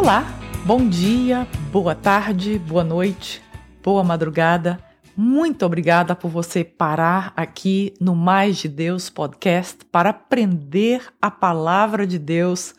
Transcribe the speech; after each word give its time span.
Olá, 0.00 0.24
bom 0.64 0.88
dia, 0.88 1.46
boa 1.70 1.94
tarde, 1.94 2.58
boa 2.58 2.82
noite, 2.82 3.42
boa 3.82 4.02
madrugada. 4.02 4.82
Muito 5.14 5.66
obrigada 5.66 6.16
por 6.16 6.30
você 6.30 6.64
parar 6.64 7.34
aqui 7.36 7.92
no 8.00 8.16
Mais 8.16 8.56
de 8.56 8.66
Deus 8.66 9.10
podcast 9.10 9.84
para 9.92 10.08
aprender 10.08 11.02
a 11.20 11.30
palavra 11.30 12.06
de 12.06 12.18
Deus, 12.18 12.74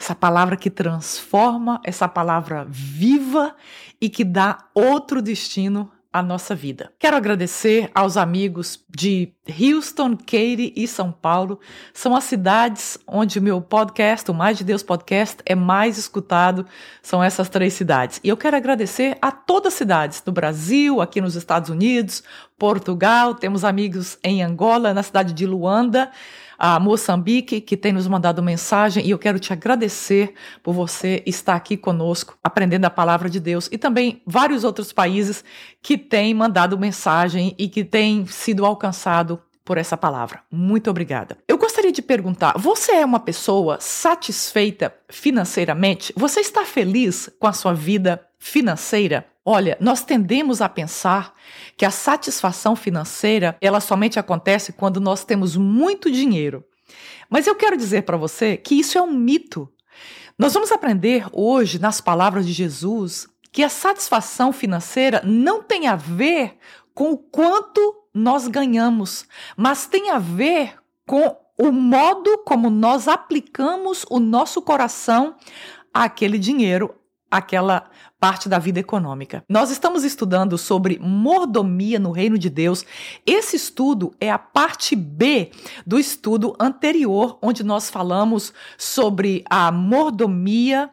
essa 0.00 0.16
palavra 0.16 0.56
que 0.56 0.68
transforma, 0.68 1.80
essa 1.84 2.08
palavra 2.08 2.66
viva 2.68 3.54
e 4.00 4.10
que 4.10 4.24
dá 4.24 4.58
outro 4.74 5.22
destino 5.22 5.92
a 6.14 6.22
nossa 6.22 6.54
vida. 6.54 6.92
Quero 6.96 7.16
agradecer 7.16 7.90
aos 7.92 8.16
amigos 8.16 8.78
de 8.88 9.32
Houston, 9.48 10.16
Katy 10.16 10.72
e 10.76 10.86
São 10.86 11.10
Paulo. 11.10 11.58
São 11.92 12.14
as 12.14 12.22
cidades 12.22 12.96
onde 13.04 13.40
o 13.40 13.42
meu 13.42 13.60
podcast, 13.60 14.30
o 14.30 14.34
Mais 14.34 14.56
de 14.56 14.62
Deus 14.62 14.84
Podcast, 14.84 15.38
é 15.44 15.56
mais 15.56 15.98
escutado. 15.98 16.64
São 17.02 17.20
essas 17.20 17.48
três 17.48 17.74
cidades. 17.74 18.20
E 18.22 18.28
eu 18.28 18.36
quero 18.36 18.56
agradecer 18.56 19.18
a 19.20 19.32
todas 19.32 19.72
as 19.72 19.78
cidades 19.78 20.20
do 20.20 20.30
Brasil, 20.30 21.00
aqui 21.00 21.20
nos 21.20 21.34
Estados 21.34 21.68
Unidos, 21.68 22.22
Portugal, 22.58 23.34
temos 23.34 23.64
amigos 23.64 24.18
em 24.22 24.42
Angola, 24.42 24.94
na 24.94 25.02
cidade 25.02 25.32
de 25.32 25.46
Luanda 25.46 26.10
a 26.58 26.78
Moçambique, 26.78 27.60
que 27.60 27.76
tem 27.76 27.92
nos 27.92 28.06
mandado 28.06 28.42
mensagem, 28.42 29.04
e 29.04 29.10
eu 29.10 29.18
quero 29.18 29.38
te 29.38 29.52
agradecer 29.52 30.34
por 30.62 30.72
você 30.72 31.22
estar 31.26 31.54
aqui 31.54 31.76
conosco, 31.76 32.38
aprendendo 32.42 32.84
a 32.84 32.90
palavra 32.90 33.28
de 33.28 33.40
Deus, 33.40 33.68
e 33.72 33.78
também 33.78 34.22
vários 34.26 34.64
outros 34.64 34.92
países 34.92 35.44
que 35.82 35.98
têm 35.98 36.34
mandado 36.34 36.78
mensagem 36.78 37.54
e 37.58 37.68
que 37.68 37.84
têm 37.84 38.26
sido 38.26 38.64
alcançado 38.64 39.40
por 39.64 39.78
essa 39.78 39.96
palavra. 39.96 40.40
Muito 40.50 40.90
obrigada. 40.90 41.38
Eu 41.48 41.56
gostaria 41.56 41.90
de 41.90 42.02
perguntar: 42.02 42.54
você 42.58 42.92
é 42.92 43.04
uma 43.04 43.20
pessoa 43.20 43.78
satisfeita 43.80 44.94
financeiramente? 45.08 46.12
Você 46.16 46.40
está 46.40 46.64
feliz 46.64 47.30
com 47.38 47.46
a 47.46 47.52
sua 47.52 47.72
vida 47.72 48.20
financeira? 48.44 49.26
Olha, 49.42 49.74
nós 49.80 50.04
tendemos 50.04 50.60
a 50.60 50.68
pensar 50.68 51.32
que 51.78 51.84
a 51.84 51.90
satisfação 51.90 52.76
financeira, 52.76 53.56
ela 53.58 53.80
somente 53.80 54.18
acontece 54.18 54.70
quando 54.70 55.00
nós 55.00 55.24
temos 55.24 55.56
muito 55.56 56.10
dinheiro. 56.10 56.62
Mas 57.30 57.46
eu 57.46 57.54
quero 57.54 57.74
dizer 57.74 58.02
para 58.02 58.18
você 58.18 58.58
que 58.58 58.74
isso 58.74 58.98
é 58.98 59.02
um 59.02 59.10
mito. 59.10 59.66
Nós 60.38 60.52
vamos 60.52 60.70
aprender 60.70 61.26
hoje 61.32 61.78
nas 61.78 62.02
palavras 62.02 62.46
de 62.46 62.52
Jesus 62.52 63.26
que 63.50 63.62
a 63.62 63.70
satisfação 63.70 64.52
financeira 64.52 65.22
não 65.24 65.62
tem 65.62 65.86
a 65.86 65.96
ver 65.96 66.58
com 66.92 67.12
o 67.12 67.16
quanto 67.16 67.96
nós 68.12 68.46
ganhamos, 68.46 69.26
mas 69.56 69.86
tem 69.86 70.10
a 70.10 70.18
ver 70.18 70.74
com 71.06 71.34
o 71.56 71.72
modo 71.72 72.38
como 72.44 72.68
nós 72.68 73.08
aplicamos 73.08 74.04
o 74.10 74.20
nosso 74.20 74.60
coração 74.60 75.34
àquele 75.94 76.38
dinheiro, 76.38 76.94
aquela 77.36 77.90
parte 78.20 78.48
da 78.48 78.60
vida 78.60 78.78
econômica. 78.78 79.42
Nós 79.48 79.70
estamos 79.70 80.04
estudando 80.04 80.56
sobre 80.56 80.98
mordomia 81.00 81.98
no 81.98 82.12
reino 82.12 82.38
de 82.38 82.48
Deus. 82.48 82.86
Esse 83.26 83.56
estudo 83.56 84.14
é 84.20 84.30
a 84.30 84.38
parte 84.38 84.94
B 84.94 85.50
do 85.84 85.98
estudo 85.98 86.54
anterior, 86.60 87.36
onde 87.42 87.64
nós 87.64 87.90
falamos 87.90 88.52
sobre 88.78 89.44
a 89.50 89.72
mordomia 89.72 90.90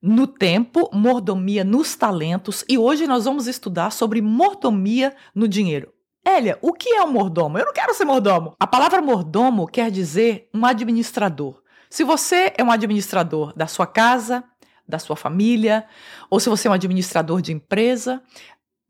no 0.00 0.26
tempo, 0.26 0.90
mordomia 0.92 1.64
nos 1.64 1.96
talentos, 1.96 2.64
e 2.68 2.78
hoje 2.78 3.06
nós 3.06 3.24
vamos 3.24 3.48
estudar 3.48 3.90
sobre 3.90 4.20
mordomia 4.20 5.16
no 5.34 5.48
dinheiro. 5.48 5.92
Elia, 6.24 6.58
o 6.60 6.74
que 6.74 6.90
é 6.90 7.02
um 7.02 7.10
mordomo? 7.10 7.58
Eu 7.58 7.64
não 7.64 7.72
quero 7.72 7.94
ser 7.94 8.04
mordomo. 8.04 8.54
A 8.60 8.66
palavra 8.66 9.00
mordomo 9.00 9.66
quer 9.66 9.90
dizer 9.90 10.50
um 10.54 10.66
administrador. 10.66 11.62
Se 11.88 12.04
você 12.04 12.52
é 12.58 12.62
um 12.62 12.70
administrador 12.70 13.54
da 13.56 13.66
sua 13.66 13.86
casa, 13.86 14.44
da 14.88 14.98
sua 14.98 15.16
família, 15.16 15.84
ou 16.30 16.40
se 16.40 16.48
você 16.48 16.66
é 16.66 16.70
um 16.70 16.74
administrador 16.74 17.42
de 17.42 17.52
empresa, 17.52 18.22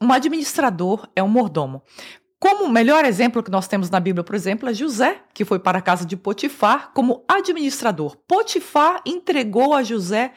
um 0.01 0.13
administrador 0.13 1.09
é 1.17 1.23
um 1.23 1.29
mordomo. 1.29 1.83
Como 2.39 2.67
o 2.67 2.71
melhor 2.71 3.05
exemplo 3.05 3.43
que 3.43 3.51
nós 3.51 3.67
temos 3.67 3.91
na 3.91 3.99
Bíblia, 3.99 4.23
por 4.23 4.37
exemplo, 4.37 4.69
é 4.69 4.75
José, 4.75 5.23
que 5.35 5.45
foi 5.45 5.59
para 5.59 5.79
a 5.79 5.83
casa 5.83 6.07
de 6.07 6.17
Potifar 6.17 6.93
como 6.95 7.25
administrador. 7.27 8.17
Potifar 8.29 9.03
entregou 9.05 9.75
a 9.75 9.83
José 9.83 10.33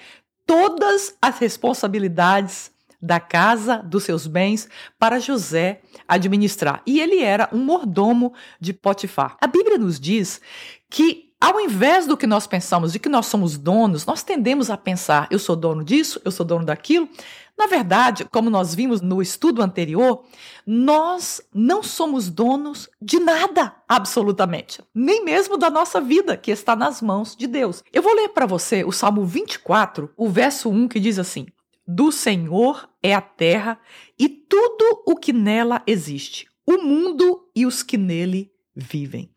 todas 0.47 1.15
as 1.21 1.37
responsabilidades 1.37 2.71
da 2.99 3.19
casa, 3.19 3.77
dos 3.77 4.03
seus 4.03 4.25
bens, 4.25 4.67
para 4.97 5.19
José 5.19 5.81
administrar. 6.07 6.81
E 6.85 6.99
ele 6.99 7.21
era 7.21 7.49
um 7.51 7.59
mordomo 7.59 8.33
de 8.59 8.73
Potifar. 8.73 9.37
A 9.39 9.47
Bíblia 9.47 9.77
nos 9.77 9.99
diz 9.99 10.41
que 10.89 11.30
ao 11.41 11.59
invés 11.59 12.05
do 12.05 12.15
que 12.15 12.27
nós 12.27 12.45
pensamos 12.45 12.93
de 12.93 12.99
que 12.99 13.09
nós 13.09 13.25
somos 13.25 13.57
donos, 13.57 14.05
nós 14.05 14.21
tendemos 14.21 14.69
a 14.69 14.77
pensar: 14.77 15.27
eu 15.31 15.39
sou 15.39 15.55
dono 15.55 15.83
disso, 15.83 16.21
eu 16.23 16.31
sou 16.31 16.45
dono 16.45 16.63
daquilo. 16.63 17.09
Na 17.57 17.65
verdade, 17.65 18.25
como 18.25 18.49
nós 18.49 18.73
vimos 18.73 19.01
no 19.01 19.21
estudo 19.21 19.61
anterior, 19.61 20.23
nós 20.65 21.41
não 21.53 21.83
somos 21.83 22.29
donos 22.29 22.89
de 23.01 23.19
nada, 23.19 23.75
absolutamente, 23.87 24.81
nem 24.95 25.23
mesmo 25.23 25.57
da 25.57 25.69
nossa 25.69 25.99
vida, 25.99 26.37
que 26.37 26.49
está 26.49 26.75
nas 26.75 27.01
mãos 27.01 27.35
de 27.35 27.47
Deus. 27.47 27.83
Eu 27.91 28.01
vou 28.01 28.15
ler 28.15 28.29
para 28.29 28.45
você 28.45 28.83
o 28.83 28.91
Salmo 28.91 29.25
24, 29.25 30.11
o 30.15 30.29
verso 30.29 30.69
1, 30.69 30.87
que 30.87 30.99
diz 30.99 31.17
assim: 31.17 31.47
Do 31.87 32.11
Senhor 32.11 32.87
é 33.01 33.15
a 33.15 33.21
terra 33.21 33.79
e 34.17 34.29
tudo 34.29 35.03
o 35.07 35.15
que 35.15 35.33
nela 35.33 35.81
existe, 35.87 36.47
o 36.65 36.77
mundo 36.77 37.49
e 37.55 37.65
os 37.65 37.81
que 37.81 37.97
nele 37.97 38.51
vivem. 38.75 39.31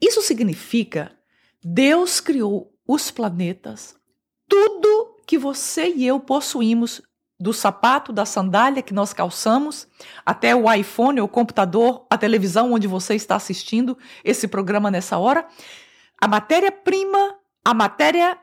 Isso 0.00 0.22
significa 0.22 1.17
Deus 1.70 2.18
criou 2.18 2.72
os 2.86 3.10
planetas, 3.10 3.94
tudo 4.48 5.18
que 5.26 5.36
você 5.36 5.92
e 5.92 6.06
eu 6.06 6.18
possuímos, 6.18 7.02
do 7.38 7.52
sapato, 7.52 8.12
da 8.12 8.24
sandália 8.24 8.82
que 8.82 8.94
nós 8.94 9.12
calçamos, 9.12 9.86
até 10.24 10.56
o 10.56 10.72
iPhone, 10.72 11.20
o 11.20 11.28
computador, 11.28 12.06
a 12.10 12.18
televisão 12.18 12.72
onde 12.72 12.88
você 12.88 13.14
está 13.14 13.36
assistindo 13.36 13.96
esse 14.24 14.48
programa 14.48 14.90
nessa 14.90 15.18
hora, 15.18 15.46
a 16.20 16.26
matéria-prima, 16.26 17.36
a 17.64 17.74
matéria 17.74 18.36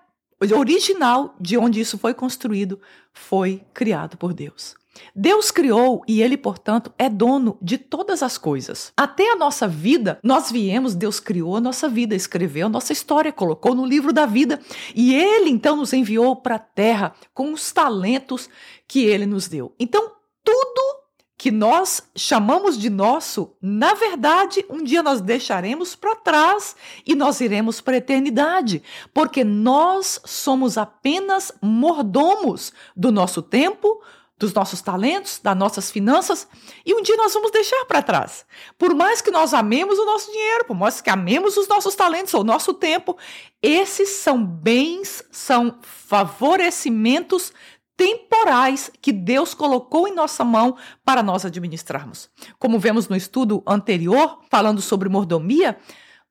original 0.55 1.35
de 1.41 1.57
onde 1.57 1.81
isso 1.81 1.97
foi 1.97 2.13
construído, 2.13 2.79
foi 3.11 3.65
criado 3.73 4.17
por 4.17 4.33
Deus. 4.33 4.75
Deus 5.15 5.51
criou 5.51 6.03
e 6.07 6.21
Ele, 6.21 6.37
portanto, 6.37 6.93
é 6.97 7.09
dono 7.09 7.57
de 7.61 7.77
todas 7.77 8.23
as 8.23 8.37
coisas. 8.37 8.91
Até 8.95 9.31
a 9.31 9.35
nossa 9.35 9.67
vida, 9.67 10.19
nós 10.23 10.51
viemos, 10.51 10.95
Deus 10.95 11.19
criou 11.19 11.55
a 11.55 11.61
nossa 11.61 11.87
vida, 11.87 12.15
escreveu 12.15 12.67
a 12.67 12.69
nossa 12.69 12.93
história, 12.93 13.31
colocou 13.31 13.75
no 13.75 13.85
livro 13.85 14.13
da 14.13 14.25
vida 14.25 14.59
e 14.93 15.13
Ele 15.13 15.49
então 15.49 15.75
nos 15.75 15.93
enviou 15.93 16.35
para 16.35 16.55
a 16.55 16.59
terra 16.59 17.13
com 17.33 17.51
os 17.53 17.71
talentos 17.71 18.49
que 18.87 19.03
Ele 19.03 19.25
nos 19.25 19.47
deu. 19.47 19.73
Então, 19.79 20.11
tudo 20.43 21.05
que 21.37 21.51
nós 21.51 22.03
chamamos 22.15 22.77
de 22.77 22.89
nosso, 22.89 23.55
na 23.61 23.93
verdade, 23.93 24.65
um 24.69 24.83
dia 24.83 25.03
nós 25.03 25.19
deixaremos 25.19 25.95
para 25.95 26.15
trás 26.15 26.75
e 27.05 27.13
nós 27.13 27.41
iremos 27.41 27.81
para 27.81 27.95
a 27.95 27.97
eternidade, 27.97 28.81
porque 29.13 29.43
nós 29.43 30.19
somos 30.25 30.77
apenas 30.77 31.51
mordomos 31.61 32.71
do 32.95 33.11
nosso 33.11 33.41
tempo, 33.41 34.01
dos 34.37 34.53
nossos 34.53 34.81
talentos, 34.81 35.39
das 35.41 35.55
nossas 35.55 35.89
finanças, 35.89 36.47
e 36.85 36.93
um 36.93 37.01
dia 37.01 37.15
nós 37.15 37.33
vamos 37.33 37.51
deixar 37.51 37.85
para 37.85 38.01
trás. 38.01 38.45
Por 38.77 38.93
mais 38.93 39.21
que 39.21 39.31
nós 39.31 39.53
amemos 39.53 39.97
o 39.97 40.05
nosso 40.05 40.31
dinheiro, 40.31 40.65
por 40.65 40.75
mais 40.75 40.99
que 40.99 41.09
amemos 41.09 41.55
os 41.55 41.67
nossos 41.67 41.95
talentos 41.95 42.33
ou 42.33 42.41
o 42.41 42.45
nosso 42.45 42.73
tempo, 42.73 43.17
esses 43.61 44.09
são 44.09 44.43
bens, 44.43 45.23
são 45.31 45.79
favorecimentos 45.81 47.53
temporais 47.97 48.91
que 49.01 49.13
Deus 49.13 49.53
colocou 49.53 50.07
em 50.07 50.13
nossa 50.13 50.43
mão 50.43 50.75
para 51.03 51.23
nós 51.23 51.45
administrarmos. 51.45 52.29
Como 52.59 52.77
vemos 52.77 53.07
no 53.07 53.15
estudo 53.15 53.63
anterior, 53.65 54.41
falando 54.49 54.81
sobre 54.81 55.07
mordomia, 55.07 55.77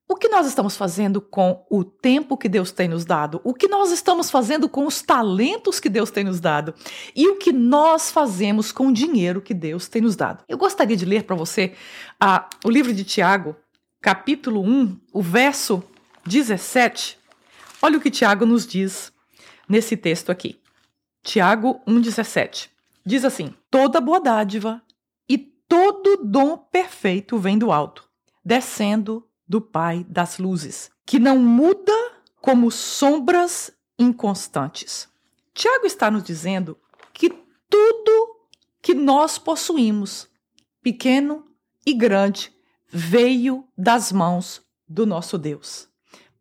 o 0.07 0.17
que 0.17 0.29
nós 0.29 0.47
estamos 0.47 0.77
fazendo 0.77 1.21
com 1.21 1.65
o 1.71 1.83
tempo 1.83 2.37
que 2.37 2.49
Deus 2.49 2.71
tem 2.71 2.89
nos 2.89 3.07
dado? 3.07 3.41
O 3.43 3.55
que 3.55 3.67
nós 3.67 3.91
estamos 3.91 4.31
fazendo 4.31 4.69
com 4.69 4.87
os 4.87 5.01
talentos 5.01 5.81
que 5.81 5.89
Deus 5.89 6.11
tem 6.11 6.25
nos 6.25 6.41
dado? 6.41 6.75
E 7.17 7.27
o 7.29 7.37
que 7.37 7.53
nós 7.53 8.11
fazemos 8.11 8.71
com 8.71 8.89
o 8.89 8.93
dinheiro 8.93 9.41
que 9.41 9.55
Deus 9.55 9.89
tem 9.89 10.03
nos 10.03 10.15
dado? 10.15 10.45
Eu 10.47 10.59
gostaria 10.59 10.97
de 10.97 11.07
ler 11.07 11.25
para 11.25 11.35
você 11.35 11.75
ah, 12.21 12.49
o 12.63 12.71
livro 12.71 12.93
de 12.93 13.03
Tiago, 13.03 13.57
capítulo 14.03 14.63
1, 14.63 15.01
o 15.11 15.23
verso 15.23 15.83
17. 16.27 17.19
Olha 17.81 17.97
o 17.97 18.01
que 18.01 18.11
Tiago 18.11 18.45
nos 18.45 18.67
diz 18.67 19.11
nesse 19.67 19.97
texto 19.97 20.31
aqui. 20.31 20.61
Tiago 21.23 21.81
1,17. 21.89 22.69
Diz 23.07 23.25
assim: 23.25 23.55
Toda 23.71 24.03
boa 24.03 24.21
dádiva 24.21 24.83
e 25.27 25.39
todo 25.39 26.19
dom 26.23 26.59
perfeito 26.59 27.39
vem 27.39 27.57
do 27.57 27.73
alto, 27.73 28.07
descendo 28.45 29.27
do 29.47 29.61
Pai 29.61 30.05
das 30.09 30.39
luzes, 30.39 30.91
que 31.07 31.19
não 31.19 31.39
muda 31.39 31.93
como 32.41 32.71
sombras 32.71 33.73
inconstantes. 33.99 35.09
Tiago 35.53 35.87
está 35.87 36.11
nos 36.11 36.25
dizendo 36.25 36.77
que 37.13 37.31
tudo 37.71 38.37
que 38.83 38.95
nós 38.95 39.39
possuímos, 39.39 40.29
pequeno 40.83 41.45
e 41.87 41.95
grande, 41.95 42.53
veio 42.89 43.67
das 43.77 44.13
mãos 44.13 44.63
do 44.89 45.07
nosso 45.07 45.39
Deus. 45.39 45.89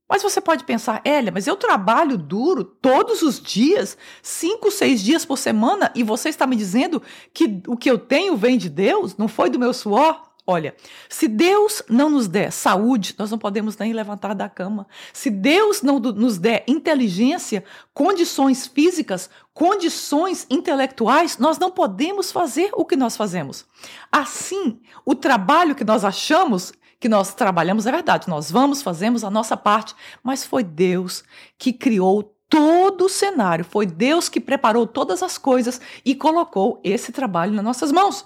Mas 0.09 0.21
você 0.21 0.41
pode 0.41 0.63
pensar, 0.63 1.01
Elia, 1.05 1.31
mas 1.31 1.47
eu 1.47 1.55
trabalho 1.55 2.17
duro 2.17 2.63
todos 2.63 3.21
os 3.21 3.41
dias, 3.41 3.97
cinco, 4.21 4.69
seis 4.69 5.01
dias 5.01 5.25
por 5.25 5.38
semana, 5.38 5.91
e 5.95 6.03
você 6.03 6.29
está 6.29 6.45
me 6.45 6.55
dizendo 6.55 7.01
que 7.33 7.63
o 7.67 7.77
que 7.77 7.89
eu 7.89 7.97
tenho 7.97 8.35
vem 8.35 8.57
de 8.57 8.69
Deus, 8.69 9.17
não 9.17 9.27
foi 9.27 9.50
do 9.50 9.57
meu 9.57 9.73
suor? 9.73 10.32
Olha, 10.45 10.75
se 11.07 11.30
Deus 11.30 11.81
não 11.90 12.10
nos 12.10 12.28
der 12.28 12.51
saúde, 12.51 13.16
nós 13.18 13.31
não 13.31 13.38
podemos 13.38 13.78
nem 13.78 13.94
levantar 13.94 14.36
da 14.36 14.50
cama. 14.50 14.86
Se 15.13 15.30
Deus 15.30 15.81
não 15.81 16.00
nos 16.00 16.38
der 16.38 16.66
inteligência, 16.68 17.63
condições 17.94 18.68
físicas, 18.68 19.30
condições 19.54 20.45
intelectuais, 20.50 21.38
nós 21.38 21.57
não 21.57 21.72
podemos 21.72 22.30
fazer 22.30 22.72
o 22.74 22.84
que 22.84 22.98
nós 22.98 23.16
fazemos. 23.16 23.66
Assim, 24.12 24.81
o 25.06 25.16
trabalho 25.16 25.75
que 25.75 25.86
nós 25.86 26.04
achamos 26.04 26.74
que 27.00 27.07
nós 27.07 27.34
trabalhamos 27.34 27.86
é 27.86 27.92
verdade, 27.92 28.30
nós 28.30 28.51
vamos, 28.51 28.81
fazemos 28.81 29.24
a 29.24 29.30
nossa 29.30 29.56
parte, 29.56 29.96
mas 30.22 30.46
foi 30.46 30.63
Deus 30.63 31.24
que 31.57 31.72
criou 31.72 32.34
todo 32.50 33.06
o 33.06 33.10
cenário, 33.10 33.66
foi 33.66 33.86
Deus 33.86 34.30
que 34.30 34.39
preparou 34.39 34.86
todas 34.86 35.24
as 35.24 35.38
coisas 35.38 35.81
e 36.06 36.13
colocou 36.13 36.80
esse 36.84 37.12
trabalho 37.12 37.54
nas 37.54 37.63
nossas 37.63 37.92
mãos. 37.92 38.25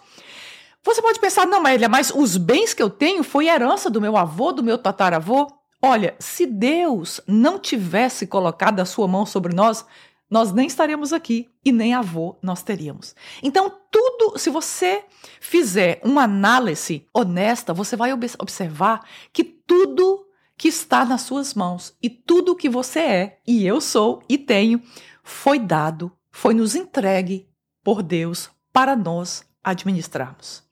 Você 0.83 1.01
pode 1.01 1.19
pensar, 1.19 1.45
não, 1.45 1.61
Marília, 1.61 1.89
mas 1.89 2.11
os 2.15 2.37
bens 2.37 2.73
que 2.73 2.81
eu 2.81 2.89
tenho 2.89 3.23
foi 3.23 3.47
herança 3.47 3.89
do 3.89 4.01
meu 4.01 4.15
avô, 4.15 4.51
do 4.51 4.63
meu 4.63 4.77
tataravô. 4.77 5.47
Olha, 5.81 6.15
se 6.17 6.45
Deus 6.45 7.21
não 7.27 7.59
tivesse 7.59 8.25
colocado 8.25 8.79
a 8.79 8.85
sua 8.85 9.07
mão 9.07 9.25
sobre 9.25 9.53
nós, 9.53 9.85
nós 10.29 10.51
nem 10.51 10.67
estaríamos 10.67 11.13
aqui 11.13 11.49
e 11.63 11.71
nem 11.71 11.93
avô 11.93 12.35
nós 12.41 12.63
teríamos. 12.63 13.15
Então, 13.41 13.71
tudo, 13.91 14.37
se 14.37 14.49
você 14.49 15.03
fizer 15.39 16.01
uma 16.03 16.23
análise 16.23 17.05
honesta, 17.13 17.73
você 17.73 17.95
vai 17.95 18.11
observar 18.13 19.05
que 19.31 19.43
tudo 19.43 20.25
que 20.57 20.67
está 20.67 21.05
nas 21.05 21.21
suas 21.21 21.53
mãos 21.53 21.95
e 22.01 22.09
tudo 22.09 22.55
que 22.55 22.67
você 22.67 22.99
é, 22.99 23.39
e 23.45 23.65
eu 23.65 23.79
sou 23.79 24.23
e 24.27 24.37
tenho, 24.37 24.81
foi 25.23 25.59
dado, 25.59 26.11
foi 26.31 26.53
nos 26.53 26.75
entregue 26.75 27.47
por 27.83 28.01
Deus 28.01 28.49
para 28.73 28.95
nós 28.95 29.45
administrarmos. 29.63 30.66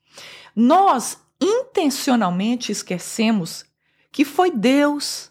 Nós 0.56 1.18
intencionalmente 1.38 2.72
esquecemos 2.72 3.66
que 4.10 4.24
foi 4.24 4.50
Deus 4.50 5.30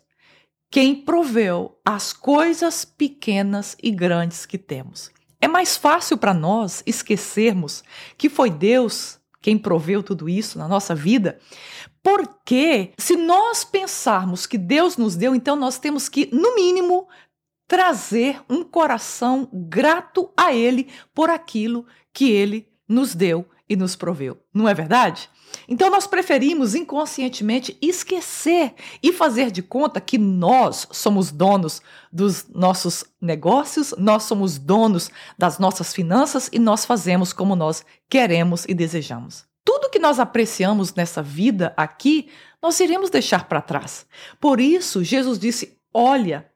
quem 0.70 0.94
proveu 0.94 1.80
as 1.84 2.14
coisas 2.14 2.86
pequenas 2.86 3.76
e 3.82 3.90
grandes 3.90 4.46
que 4.46 4.60
temos. 4.60 5.10
É 5.42 5.48
mais 5.48 5.76
fácil 5.76 6.16
para 6.16 6.32
nós 6.32 6.84
esquecermos 6.86 7.84
que 8.16 8.30
foi 8.30 8.52
Deus 8.52 9.20
quem 9.42 9.58
proveu 9.58 10.04
tudo 10.04 10.30
isso 10.30 10.60
na 10.60 10.68
nossa 10.68 10.94
vida, 10.94 11.40
porque 12.04 12.92
se 12.98 13.16
nós 13.16 13.64
pensarmos 13.64 14.46
que 14.46 14.58
Deus 14.58 14.98
nos 14.98 15.16
deu, 15.16 15.34
então 15.34 15.56
nós 15.56 15.80
temos 15.80 16.08
que, 16.08 16.30
no 16.32 16.56
mínimo, 16.56 17.08
trazer 17.68 18.42
um 18.50 18.64
coração 18.64 19.48
grato 19.52 20.32
a 20.38 20.54
Ele 20.54 20.88
por 21.14 21.30
aquilo 21.30 21.86
que 22.14 22.30
Ele 22.32 22.68
nos 22.88 23.16
deu 23.16 23.48
e 23.68 23.76
nos 23.76 23.96
proveu. 23.96 24.38
Não 24.54 24.68
é 24.68 24.74
verdade? 24.74 25.30
Então 25.68 25.90
nós 25.90 26.06
preferimos 26.06 26.76
inconscientemente 26.76 27.78
esquecer 27.82 28.74
e 29.02 29.12
fazer 29.12 29.52
de 29.52 29.62
conta 29.62 30.02
que 30.02 30.18
nós 30.18 30.88
somos 30.92 31.32
donos 31.32 31.82
dos 32.12 32.48
nossos 32.50 33.06
negócios, 33.22 33.94
nós 33.98 34.24
somos 34.24 34.58
donos 34.58 35.10
das 35.38 35.58
nossas 35.58 35.94
finanças 35.94 36.50
e 36.52 36.60
nós 36.60 36.86
fazemos 36.86 37.34
como 37.34 37.56
nós 37.56 37.86
queremos 38.10 38.66
e 38.68 38.74
desejamos. 38.74 39.46
Tudo 39.64 39.90
que 39.90 40.00
nós 40.00 40.20
apreciamos 40.20 40.94
nessa 40.94 41.24
vida 41.24 41.74
aqui, 41.76 42.30
nós 42.62 42.80
iremos 42.80 43.10
deixar 43.10 43.48
para 43.48 43.62
trás. 43.62 44.06
Por 44.40 44.60
isso, 44.60 45.04
Jesus 45.04 45.40
disse: 45.40 45.80
Olha, 45.92 46.50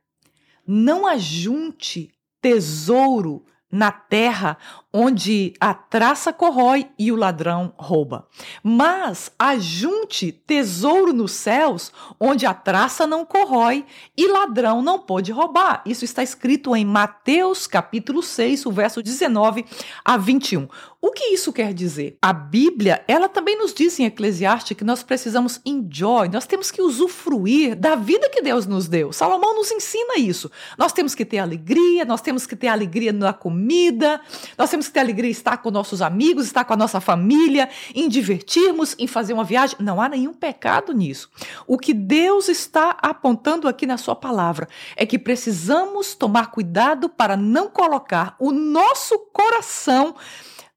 não 0.67 1.07
ajunte 1.07 2.11
tesouro 2.39 3.45
na 3.71 3.91
terra 3.91 4.57
onde 4.93 5.53
a 5.59 5.73
traça 5.73 6.33
corrói 6.33 6.89
e 6.97 7.11
o 7.11 7.15
ladrão 7.15 7.73
rouba. 7.77 8.27
Mas 8.63 9.31
ajunte 9.37 10.31
tesouro 10.31 11.13
nos 11.13 11.31
céus, 11.31 11.91
onde 12.19 12.45
a 12.45 12.53
traça 12.53 13.05
não 13.05 13.23
corrói 13.25 13.85
e 14.17 14.27
ladrão 14.27 14.81
não 14.81 14.99
pode 14.99 15.31
roubar. 15.31 15.83
Isso 15.85 16.03
está 16.05 16.23
escrito 16.23 16.75
em 16.75 16.85
Mateus 16.85 17.67
capítulo 17.67 18.23
6, 18.23 18.65
o 18.65 18.71
verso 18.71 19.03
19 19.03 19.65
a 20.03 20.17
21. 20.17 20.67
O 21.01 21.11
que 21.11 21.33
isso 21.33 21.53
quer 21.53 21.73
dizer? 21.73 22.17
A 22.21 22.33
Bíblia, 22.33 23.05
ela 23.07 23.29
também 23.29 23.57
nos 23.57 23.73
diz 23.73 23.97
em 23.99 24.05
Eclesiastes 24.05 24.75
que 24.75 24.83
nós 24.83 25.01
precisamos 25.01 25.61
enjoy, 25.65 26.27
nós 26.27 26.45
temos 26.45 26.71
que 26.71 26.81
usufruir 26.81 27.73
da 27.73 27.95
vida 27.95 28.29
que 28.29 28.41
Deus 28.41 28.65
nos 28.65 28.89
deu. 28.89 29.13
Salomão 29.13 29.55
nos 29.55 29.71
ensina 29.71 30.17
isso. 30.17 30.51
Nós 30.77 30.91
temos 30.91 31.15
que 31.15 31.23
ter 31.23 31.37
alegria, 31.37 32.03
nós 32.03 32.19
temos 32.19 32.45
que 32.45 32.53
ter 32.53 32.67
alegria 32.67 33.13
na 33.13 33.31
comida, 33.31 34.19
nós 34.57 34.69
temos 34.69 34.78
temos 34.79 34.87
que 34.87 34.93
ter 34.93 34.99
alegria 35.01 35.29
em 35.29 35.31
estar 35.31 35.57
com 35.57 35.69
nossos 35.69 36.01
amigos, 36.01 36.45
estar 36.45 36.63
com 36.63 36.73
a 36.73 36.77
nossa 36.77 37.01
família, 37.01 37.69
em 37.93 38.07
divertirmos, 38.07 38.95
em 38.97 39.07
fazer 39.07 39.33
uma 39.33 39.43
viagem. 39.43 39.75
Não 39.79 40.01
há 40.01 40.07
nenhum 40.07 40.33
pecado 40.33 40.93
nisso. 40.93 41.29
O 41.67 41.77
que 41.77 41.93
Deus 41.93 42.47
está 42.47 42.97
apontando 43.01 43.67
aqui 43.67 43.85
na 43.85 43.97
sua 43.97 44.15
palavra 44.15 44.69
é 44.95 45.05
que 45.05 45.19
precisamos 45.19 46.15
tomar 46.15 46.51
cuidado 46.51 47.09
para 47.09 47.35
não 47.35 47.69
colocar 47.69 48.35
o 48.39 48.51
nosso 48.51 49.19
coração 49.33 50.15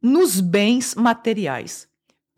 nos 0.00 0.40
bens 0.40 0.96
materiais. 0.96 1.91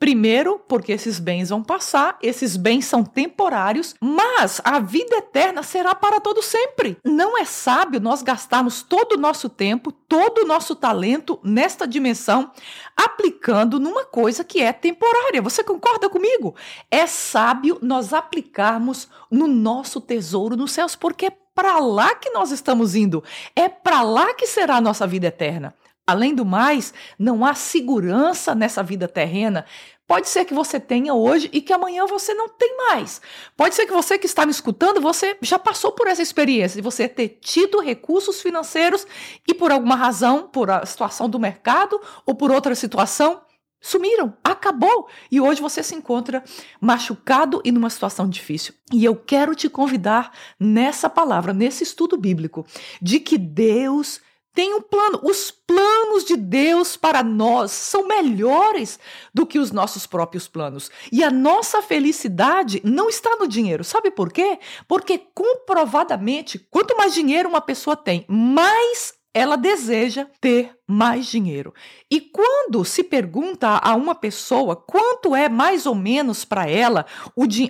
Primeiro, 0.04 0.60
porque 0.68 0.92
esses 0.92 1.18
bens 1.18 1.48
vão 1.48 1.62
passar, 1.62 2.18
esses 2.20 2.58
bens 2.58 2.84
são 2.84 3.02
temporários, 3.02 3.94
mas 3.98 4.60
a 4.62 4.78
vida 4.78 5.16
eterna 5.16 5.62
será 5.62 5.94
para 5.94 6.20
todo 6.20 6.42
sempre. 6.42 6.98
Não 7.02 7.38
é 7.38 7.46
sábio 7.46 7.98
nós 7.98 8.20
gastarmos 8.20 8.82
todo 8.82 9.12
o 9.12 9.18
nosso 9.18 9.48
tempo, 9.48 9.90
todo 9.90 10.42
o 10.42 10.46
nosso 10.46 10.76
talento 10.76 11.40
nesta 11.42 11.88
dimensão, 11.88 12.50
aplicando 12.94 13.80
numa 13.80 14.04
coisa 14.04 14.44
que 14.44 14.60
é 14.60 14.74
temporária. 14.74 15.40
Você 15.40 15.64
concorda 15.64 16.10
comigo? 16.10 16.54
É 16.90 17.06
sábio 17.06 17.78
nós 17.80 18.12
aplicarmos 18.12 19.08
no 19.30 19.46
nosso 19.46 20.02
tesouro 20.02 20.54
nos 20.54 20.72
céus, 20.72 20.94
porque 20.94 21.28
é 21.28 21.32
para 21.54 21.78
lá 21.78 22.14
que 22.14 22.28
nós 22.28 22.50
estamos 22.50 22.94
indo, 22.94 23.24
é 23.56 23.70
para 23.70 24.02
lá 24.02 24.34
que 24.34 24.46
será 24.46 24.76
a 24.76 24.82
nossa 24.82 25.06
vida 25.06 25.28
eterna. 25.28 25.74
Além 26.06 26.34
do 26.34 26.44
mais, 26.44 26.92
não 27.18 27.46
há 27.46 27.54
segurança 27.54 28.54
nessa 28.54 28.82
vida 28.82 29.08
terrena 29.08 29.64
Pode 30.06 30.28
ser 30.28 30.44
que 30.44 30.52
você 30.52 30.78
tenha 30.78 31.14
hoje 31.14 31.48
e 31.52 31.62
que 31.62 31.72
amanhã 31.72 32.06
você 32.06 32.34
não 32.34 32.48
tem 32.48 32.76
mais. 32.76 33.22
Pode 33.56 33.74
ser 33.74 33.86
que 33.86 33.92
você 33.92 34.18
que 34.18 34.26
está 34.26 34.44
me 34.44 34.52
escutando, 34.52 35.00
você 35.00 35.36
já 35.40 35.58
passou 35.58 35.92
por 35.92 36.06
essa 36.06 36.22
experiência 36.22 36.76
de 36.76 36.82
você 36.82 37.08
ter 37.08 37.38
tido 37.40 37.80
recursos 37.80 38.42
financeiros 38.42 39.06
e 39.49 39.54
por 39.54 39.73
alguma 39.73 39.96
razão, 39.96 40.49
por 40.49 40.70
a 40.70 40.84
situação 40.84 41.28
do 41.28 41.40
mercado 41.40 41.99
ou 42.26 42.34
por 42.34 42.50
outra 42.50 42.75
situação, 42.75 43.40
sumiram, 43.80 44.37
acabou. 44.42 45.08
E 45.30 45.40
hoje 45.40 45.62
você 45.62 45.82
se 45.82 45.94
encontra 45.94 46.42
machucado 46.80 47.62
e 47.64 47.73
numa 47.73 47.90
situação 47.90 48.28
difícil. 48.28 48.75
E 48.92 49.04
eu 49.04 49.14
quero 49.14 49.54
te 49.54 49.68
convidar 49.68 50.32
nessa 50.58 51.08
palavra, 51.08 51.52
nesse 51.52 51.82
estudo 51.82 52.16
bíblico, 52.16 52.66
de 53.00 53.20
que 53.20 53.38
Deus 53.38 54.20
tem 54.54 54.73
um 54.73 54.80
plano. 54.80 55.20
Os 55.23 55.50
planos 55.50 56.25
de 56.25 56.37
Deus 56.37 56.96
para 56.96 57.23
nós 57.23 57.73
são 57.73 58.06
melhores 58.06 58.99
do 59.34 59.44
que 59.44 59.58
os 59.58 59.73
nossos 59.73 60.06
próprios 60.06 60.46
planos. 60.46 60.90
E 61.11 61.25
a 61.25 61.30
nossa 61.30 61.82
felicidade 61.82 62.80
não 62.84 63.08
está 63.08 63.37
no 63.37 63.49
dinheiro. 63.49 63.82
Sabe 63.82 64.11
por 64.11 64.32
quê? 64.32 64.58
Porque 64.87 65.18
comprovadamente, 65.34 66.58
quanto 66.70 66.96
mais 66.96 67.12
dinheiro 67.12 67.49
uma 67.49 67.61
pessoa 67.61 67.96
tem, 67.96 68.25
mais 68.28 69.12
ela 69.34 69.56
deseja 69.56 70.28
ter 70.40 70.78
mais 70.87 71.26
dinheiro. 71.26 71.75
E 72.08 72.20
quando 72.20 72.84
se 72.84 73.02
pergunta 73.02 73.80
a 73.82 73.96
uma 73.96 74.14
pessoa 74.14 74.76
quanto 74.76 75.34
é 75.34 75.49
mais 75.49 75.87
ou 75.87 75.94
menos 75.96 76.44
para 76.44 76.70
ela 76.70 77.04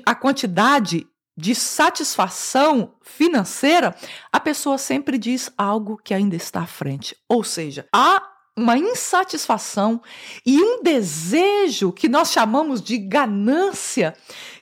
a 0.05 0.15
quantidade 0.15 1.07
de 1.37 1.55
satisfação 1.55 2.95
financeira, 3.03 3.95
a 4.33 4.39
pessoa 4.39 4.79
sempre 4.79 5.19
diz 5.19 5.51
algo 5.59 6.01
que 6.03 6.15
ainda 6.15 6.37
está 6.37 6.61
à 6.61 6.67
frente. 6.67 7.17
Ou 7.29 7.43
seja, 7.43 7.87
há 7.93 8.23
uma 8.57 8.79
insatisfação 8.79 10.01
e 10.47 10.63
um 10.63 10.83
desejo 10.83 11.93
que 11.93 12.09
nós 12.09 12.31
chamamos 12.31 12.81
de 12.81 12.97
ganância, 12.99 14.17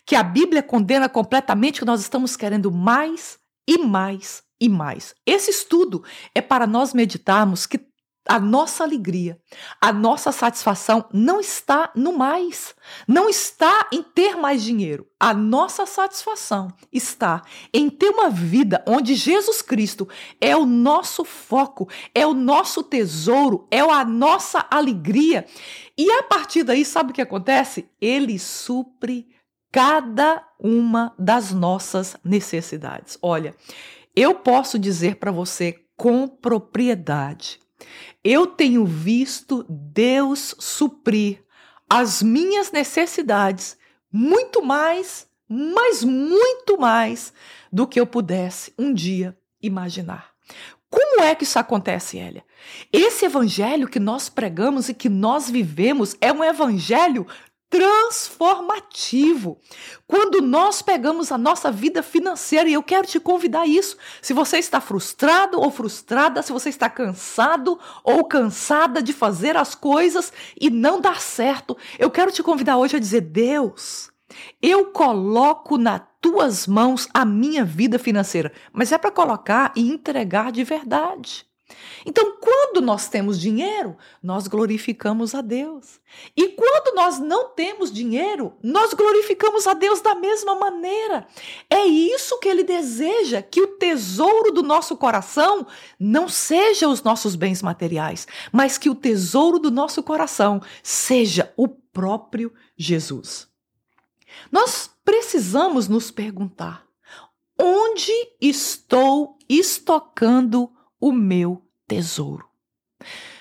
que 0.07 0.17
a 0.17 0.23
Bíblia 0.23 0.63
condena 0.63 1.09
completamente, 1.09 1.81
que 1.81 1.85
nós 1.85 2.01
estamos 2.01 2.37
querendo 2.37 2.73
mais 2.73 3.39
e 3.69 3.79
mais 3.79 4.43
e 4.61 4.69
mais. 4.69 5.15
Esse 5.27 5.51
estudo 5.51 6.03
é 6.35 6.41
para 6.41 6.67
nós 6.67 6.95
meditarmos 6.95 7.67
que 7.67 7.92
a 8.29 8.39
nossa 8.39 8.85
alegria, 8.85 9.39
a 9.81 9.93
nossa 9.93 10.31
satisfação 10.31 11.05
não 11.13 11.41
está 11.41 11.91
no 11.95 12.17
mais, 12.17 12.75
não 13.07 13.29
está 13.29 13.89
em 13.93 14.03
ter 14.03 14.37
mais 14.37 14.63
dinheiro. 14.63 15.07
A 15.19 15.35
nossa 15.35 15.87
satisfação 15.87 16.69
está 16.93 17.43
em 17.73 17.91
ter 17.91 18.11
uma 18.11 18.31
vida 18.31 18.85
onde 18.87 19.15
Jesus 19.15 19.61
Cristo 19.63 20.09
é 20.41 20.57
o 20.57 20.65
nosso 20.65 21.25
foco, 21.25 21.89
é 22.15 22.27
o 22.27 22.35
nosso 22.35 22.83
tesouro, 22.83 23.67
é 23.71 23.81
a 23.81 24.05
nossa 24.05 24.67
alegria. 24.71 25.47
E 25.97 26.11
a 26.11 26.23
partir 26.23 26.63
daí, 26.63 26.85
sabe 26.85 27.11
o 27.11 27.15
que 27.15 27.23
acontece? 27.23 27.89
Ele 28.01 28.39
supre 28.39 29.29
cada 29.71 30.47
uma 30.59 31.15
das 31.19 31.53
nossas 31.53 32.17
necessidades. 32.23 33.19
Olha, 33.23 33.55
eu 34.15 34.35
posso 34.35 34.79
dizer 34.79 35.17
para 35.17 35.33
você 35.33 35.79
com 35.97 36.29
propriedade. 36.29 37.62
Eu 38.23 38.47
tenho 38.47 38.85
visto 38.85 39.65
Deus 39.69 40.55
suprir 40.59 41.43
as 41.89 42.23
minhas 42.23 42.71
necessidades 42.71 43.77
muito 44.11 44.63
mais, 44.63 45.27
mas 45.49 46.03
muito 46.05 46.79
mais 46.79 47.33
do 47.73 47.87
que 47.87 48.01
eu 48.01 48.07
pudesse 48.07 48.73
um 48.79 48.93
dia 48.93 49.37
imaginar. 49.63 50.33
Como 50.91 51.23
é 51.23 51.35
que 51.35 51.45
isso 51.45 51.59
acontece, 51.59 52.19
Elia? 52.19 52.45
Esse 52.93 53.25
evangelho 53.25 53.89
que 53.89 53.99
nós 53.99 54.29
pregamos 54.29 54.89
e 54.91 54.95
que 54.95 55.09
nós 55.09 55.49
vivemos 55.49 56.15
é 56.21 56.31
um 56.31 56.45
evangelho 56.45 57.27
transformativo. 57.73 59.59
Quando 60.07 60.43
nós 60.43 60.83
pegamos 60.83 61.33
a 61.33 61.39
nossa 61.39 61.73
vida 61.73 62.03
financeira, 62.03 62.69
e 62.69 62.75
eu 62.75 62.83
quero 62.83 63.07
te 63.07 63.19
convidar 63.19 63.63
a 63.63 63.67
isso. 63.67 63.97
Se 64.21 64.35
você 64.35 64.59
está 64.59 64.79
frustrado 64.79 65.59
ou 65.59 65.71
frustrada, 65.71 66.43
se 66.43 66.53
você 66.53 66.69
está 66.69 66.91
cansado 66.91 67.81
ou 68.05 68.27
cansada 68.27 69.03
de 69.03 69.15
fazer 69.15 69.57
as 69.57 69.75
coisas 69.75 70.31
e 70.61 70.69
não 70.69 71.01
dar 71.01 71.19
certo, 71.19 71.75
eu 71.99 72.11
quero 72.11 72.31
te 72.31 72.43
convidar 72.43 72.77
hoje 72.77 72.97
a 72.97 73.01
dizer: 73.01 73.23
Deus, 73.23 74.11
eu 74.61 74.87
coloco 74.93 75.79
nas 75.79 76.03
tuas 76.21 76.67
mãos 76.67 77.09
a 77.15 77.25
minha 77.25 77.65
vida 77.65 77.99
financeira, 77.99 78.53
mas 78.71 78.93
é 78.93 78.99
para 78.99 79.11
colocar 79.11 79.73
e 79.75 79.91
entregar 79.91 80.53
de 80.53 80.63
verdade. 80.63 81.47
Então, 82.05 82.37
quando 82.41 82.81
nós 82.81 83.09
temos 83.09 83.41
dinheiro, 83.41 83.97
nós 84.23 84.47
glorificamos 84.47 85.35
a 85.35 85.41
Deus. 85.41 86.01
E 86.37 86.49
quando 86.49 86.95
nós 86.95 87.19
não 87.19 87.51
temos 87.51 87.93
dinheiro, 87.93 88.55
nós 88.63 88.93
glorificamos 88.93 89.67
a 89.67 89.75
Deus 89.75 90.01
da 90.01 90.15
mesma 90.15 90.55
maneira. 90.55 91.27
É 91.71 91.85
isso 91.85 92.39
que 92.39 92.49
ele 92.49 92.65
deseja: 92.65 93.43
que 93.43 93.61
o 93.61 93.77
tesouro 93.79 94.51
do 94.53 94.63
nosso 94.63 94.97
coração 94.97 95.67
não 95.99 96.29
seja 96.29 96.89
os 96.89 97.03
nossos 97.03 97.35
bens 97.35 97.63
materiais, 97.63 98.27
mas 98.53 98.79
que 98.79 98.91
o 98.91 98.95
tesouro 98.95 99.59
do 99.59 99.71
nosso 99.71 100.03
coração 100.03 100.61
seja 100.83 101.53
o 101.57 101.69
próprio 101.69 102.53
Jesus. 102.77 103.49
Nós 104.51 104.91
precisamos 105.05 105.89
nos 105.89 106.11
perguntar: 106.11 106.87
onde 107.59 108.13
estou 108.41 109.39
estocando 109.49 110.71
o 111.03 111.11
meu 111.11 111.61
tesouro. 111.89 112.49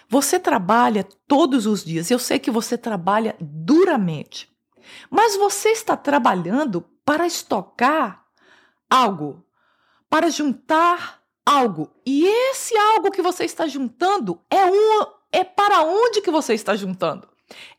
Você 0.09 0.39
trabalha 0.39 1.07
todos 1.27 1.67
os 1.67 1.85
dias, 1.85 2.09
eu 2.09 2.17
sei 2.17 2.39
que 2.39 2.49
você 2.49 2.75
trabalha 2.75 3.35
duramente, 3.39 4.51
mas 5.11 5.37
você 5.37 5.69
está 5.69 5.95
trabalhando 5.95 6.81
para 7.05 7.27
estocar 7.27 8.25
algo, 8.89 9.45
para 10.09 10.31
juntar 10.31 11.21
algo. 11.45 11.91
E 12.03 12.25
esse 12.25 12.75
algo 12.75 13.11
que 13.11 13.21
você 13.21 13.45
está 13.45 13.67
juntando 13.67 14.41
é 14.49 14.65
um 14.65 15.05
é 15.31 15.43
para 15.45 15.83
onde 15.83 16.19
que 16.19 16.31
você 16.31 16.55
está 16.55 16.75
juntando? 16.75 17.29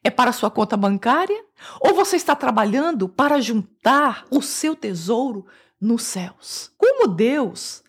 É 0.03 0.11
para 0.11 0.33
sua 0.33 0.51
conta 0.51 0.77
bancária? 0.77 1.45
Ou 1.81 1.93
você 1.93 2.17
está 2.17 2.35
trabalhando 2.37 3.09
para 3.09 3.41
juntar 3.41 4.25
o 4.31 4.41
seu 4.41 4.75
tesouro 4.75 5.45
nos 5.79 6.05
céus? 6.05 6.73
Como 6.79 7.09
Deus 7.09 7.82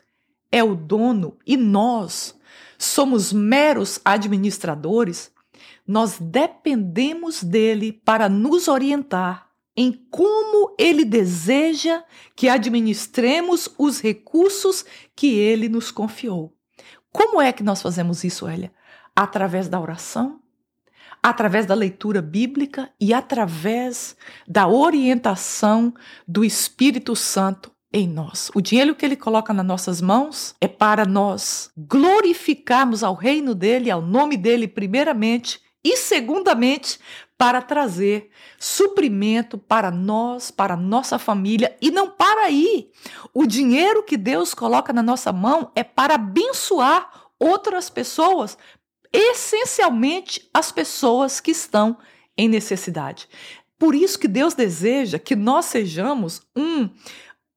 é 0.53 0.63
o 0.63 0.75
dono 0.75 1.35
e 1.47 1.57
nós 1.57 2.39
somos 2.77 3.33
meros 3.33 3.99
administradores, 4.05 5.31
nós 5.85 6.19
dependemos 6.19 7.43
dele 7.43 7.91
para 7.91 8.29
nos 8.29 8.67
orientar 8.67 9.49
em 9.75 9.91
como 10.11 10.75
ele 10.77 11.03
deseja 11.03 12.03
que 12.35 12.47
administremos 12.47 13.67
os 13.79 13.99
recursos 13.99 14.85
que 15.15 15.33
ele 15.33 15.67
nos 15.67 15.89
confiou. 15.89 16.55
Como 17.11 17.41
é 17.41 17.51
que 17.51 17.63
nós 17.63 17.81
fazemos 17.81 18.23
isso, 18.23 18.47
Elia? 18.47 18.71
Através 19.15 19.67
da 19.67 19.79
oração, 19.79 20.39
através 21.21 21.65
da 21.65 21.73
leitura 21.73 22.21
bíblica 22.21 22.91
e 22.99 23.11
através 23.11 24.15
da 24.47 24.67
orientação 24.67 25.91
do 26.27 26.45
Espírito 26.45 27.15
Santo 27.15 27.72
em 27.93 28.07
nós. 28.07 28.49
O 28.55 28.61
dinheiro 28.61 28.95
que 28.95 29.05
ele 29.05 29.15
coloca 29.15 29.53
nas 29.53 29.65
nossas 29.65 30.01
mãos 30.01 30.55
é 30.59 30.67
para 30.67 31.05
nós 31.05 31.69
glorificarmos 31.77 33.03
ao 33.03 33.13
reino 33.13 33.53
dele, 33.53 33.91
ao 33.91 34.01
nome 34.01 34.35
dele, 34.35 34.67
primeiramente, 34.67 35.61
e 35.83 35.95
segundamente, 35.97 36.97
para 37.37 37.61
trazer 37.61 38.29
suprimento 38.57 39.57
para 39.57 39.91
nós, 39.91 40.49
para 40.49 40.77
nossa 40.77 41.19
família 41.19 41.75
e 41.81 41.91
não 41.91 42.09
para 42.09 42.45
aí. 42.45 42.89
O 43.33 43.45
dinheiro 43.45 44.01
que 44.01 44.15
Deus 44.15 44.53
coloca 44.53 44.93
na 44.93 45.03
nossa 45.03 45.31
mão 45.31 45.71
é 45.75 45.83
para 45.83 46.15
abençoar 46.15 47.25
outras 47.37 47.89
pessoas, 47.89 48.57
essencialmente 49.11 50.49
as 50.53 50.71
pessoas 50.71 51.39
que 51.41 51.51
estão 51.51 51.97
em 52.37 52.47
necessidade. 52.47 53.27
Por 53.77 53.93
isso 53.93 54.17
que 54.17 54.29
Deus 54.29 54.53
deseja 54.53 55.19
que 55.19 55.35
nós 55.35 55.65
sejamos 55.65 56.41
um 56.55 56.89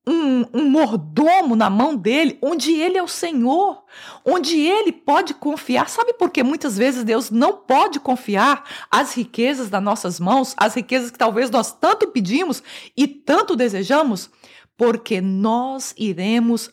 um, 0.06 0.44
um, 0.54 0.70
mordomo 0.70 1.56
na 1.56 1.68
mão 1.68 1.96
dele, 1.96 2.38
onde 2.40 2.72
ele 2.72 2.96
é 2.96 3.02
o 3.02 3.08
Senhor, 3.08 3.82
onde 4.24 4.58
ele 4.58 4.92
pode 4.92 5.34
confiar. 5.34 5.88
Sabe 5.88 6.12
por 6.14 6.30
que 6.30 6.42
muitas 6.44 6.76
vezes 6.78 7.02
Deus 7.02 7.30
não 7.30 7.54
pode 7.56 7.98
confiar 7.98 8.64
as 8.90 9.14
riquezas 9.14 9.68
das 9.68 9.82
nossas 9.82 10.20
mãos, 10.20 10.54
as 10.56 10.74
riquezas 10.74 11.10
que 11.10 11.18
talvez 11.18 11.50
nós 11.50 11.72
tanto 11.72 12.06
pedimos 12.08 12.62
e 12.96 13.08
tanto 13.08 13.56
desejamos? 13.56 14.30
Porque 14.76 15.20
nós 15.20 15.92
iremos 15.96 16.70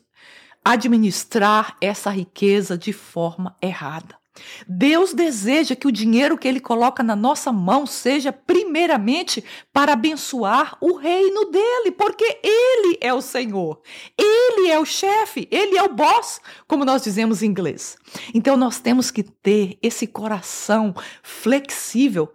administrar 0.63 1.75
essa 1.81 2.09
riqueza 2.09 2.77
de 2.77 2.93
forma 2.93 3.55
errada. 3.61 4.22
Deus 4.67 5.13
deseja 5.13 5.75
que 5.75 5.87
o 5.87 5.91
dinheiro 5.91 6.37
que 6.37 6.47
Ele 6.47 6.59
coloca 6.59 7.03
na 7.03 7.15
nossa 7.15 7.51
mão 7.51 7.85
seja 7.85 8.31
primeiramente 8.31 9.43
para 9.71 9.93
abençoar 9.93 10.77
o 10.81 10.95
reino 10.95 11.45
dele, 11.51 11.91
porque 11.91 12.39
Ele 12.43 12.97
é 12.99 13.13
o 13.13 13.21
Senhor, 13.21 13.81
Ele 14.17 14.69
é 14.69 14.79
o 14.79 14.85
chefe, 14.85 15.47
Ele 15.51 15.77
é 15.77 15.83
o 15.83 15.93
boss, 15.93 16.41
como 16.67 16.85
nós 16.85 17.03
dizemos 17.03 17.43
em 17.43 17.47
inglês. 17.47 17.97
Então 18.33 18.57
nós 18.57 18.79
temos 18.79 19.11
que 19.11 19.23
ter 19.23 19.77
esse 19.81 20.07
coração 20.07 20.93
flexível 21.21 22.31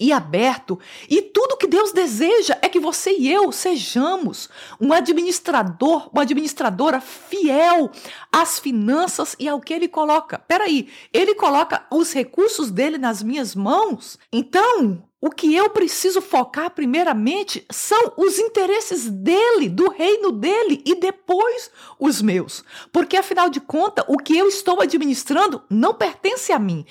e 0.00 0.12
aberto. 0.12 0.78
E 1.08 1.22
tudo 1.22 1.56
que 1.56 1.66
Deus 1.66 1.92
deseja 1.92 2.58
é 2.62 2.68
que 2.68 2.80
você 2.80 3.16
e 3.16 3.30
eu 3.30 3.50
sejamos 3.52 4.48
um 4.80 4.92
administrador, 4.92 6.10
uma 6.12 6.22
administradora 6.22 7.00
fiel 7.00 7.90
às 8.32 8.58
finanças 8.58 9.34
e 9.38 9.48
ao 9.48 9.60
que 9.60 9.74
ele 9.74 9.88
coloca. 9.88 10.38
Peraí, 10.38 10.88
ele 11.12 11.34
coloca 11.34 11.86
os 11.90 12.12
recursos 12.12 12.70
dele 12.70 12.98
nas 12.98 13.22
minhas 13.22 13.54
mãos. 13.54 14.18
Então, 14.32 15.02
o 15.24 15.30
que 15.30 15.54
eu 15.54 15.70
preciso 15.70 16.20
focar 16.20 16.70
primeiramente 16.72 17.64
são 17.70 18.12
os 18.14 18.38
interesses 18.38 19.08
dele, 19.08 19.70
do 19.70 19.88
reino 19.88 20.30
dele 20.30 20.82
e 20.84 20.94
depois 20.94 21.70
os 21.98 22.20
meus. 22.20 22.62
Porque 22.92 23.16
afinal 23.16 23.48
de 23.48 23.58
contas, 23.58 24.04
o 24.06 24.18
que 24.18 24.36
eu 24.36 24.46
estou 24.48 24.82
administrando 24.82 25.62
não 25.70 25.94
pertence 25.94 26.52
a 26.52 26.58
mim 26.58 26.84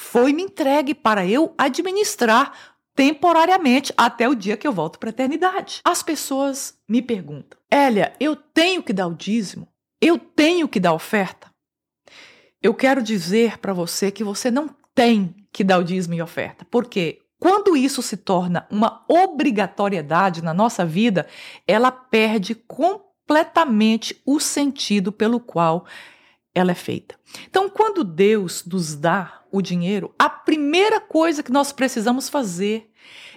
foi-me 0.00 0.42
entregue 0.42 0.94
para 0.94 1.26
eu 1.26 1.54
administrar 1.58 2.52
temporariamente 2.96 3.92
até 3.96 4.28
o 4.28 4.34
dia 4.34 4.56
que 4.56 4.66
eu 4.66 4.72
volto 4.72 4.98
para 4.98 5.10
a 5.10 5.12
eternidade. 5.12 5.80
As 5.84 6.02
pessoas 6.02 6.74
me 6.88 7.02
perguntam: 7.02 7.60
Elia, 7.70 8.12
eu 8.18 8.34
tenho 8.34 8.82
que 8.82 8.92
dar 8.92 9.06
o 9.06 9.14
dízimo? 9.14 9.68
Eu 10.00 10.18
tenho 10.18 10.66
que 10.66 10.80
dar 10.80 10.94
oferta? 10.94 11.52
Eu 12.62 12.74
quero 12.74 13.02
dizer 13.02 13.58
para 13.58 13.74
você 13.74 14.10
que 14.10 14.24
você 14.24 14.50
não 14.50 14.74
tem 14.94 15.34
que 15.52 15.62
dar 15.62 15.78
o 15.78 15.84
dízimo 15.84 16.14
e 16.14 16.22
oferta, 16.22 16.66
porque 16.70 17.20
quando 17.38 17.76
isso 17.76 18.02
se 18.02 18.16
torna 18.16 18.66
uma 18.70 19.04
obrigatoriedade 19.06 20.42
na 20.42 20.54
nossa 20.54 20.84
vida, 20.84 21.26
ela 21.66 21.92
perde 21.92 22.54
completamente 22.54 24.20
o 24.26 24.40
sentido 24.40 25.12
pelo 25.12 25.38
qual 25.38 25.86
ela 26.60 26.72
é 26.72 26.74
feita. 26.74 27.14
Então, 27.48 27.68
quando 27.68 28.04
Deus 28.04 28.64
nos 28.64 28.94
dá 28.94 29.42
o 29.50 29.60
dinheiro, 29.60 30.14
a 30.18 30.28
primeira 30.28 31.00
coisa 31.00 31.42
que 31.42 31.52
nós 31.52 31.72
precisamos 31.72 32.28
fazer 32.28 32.90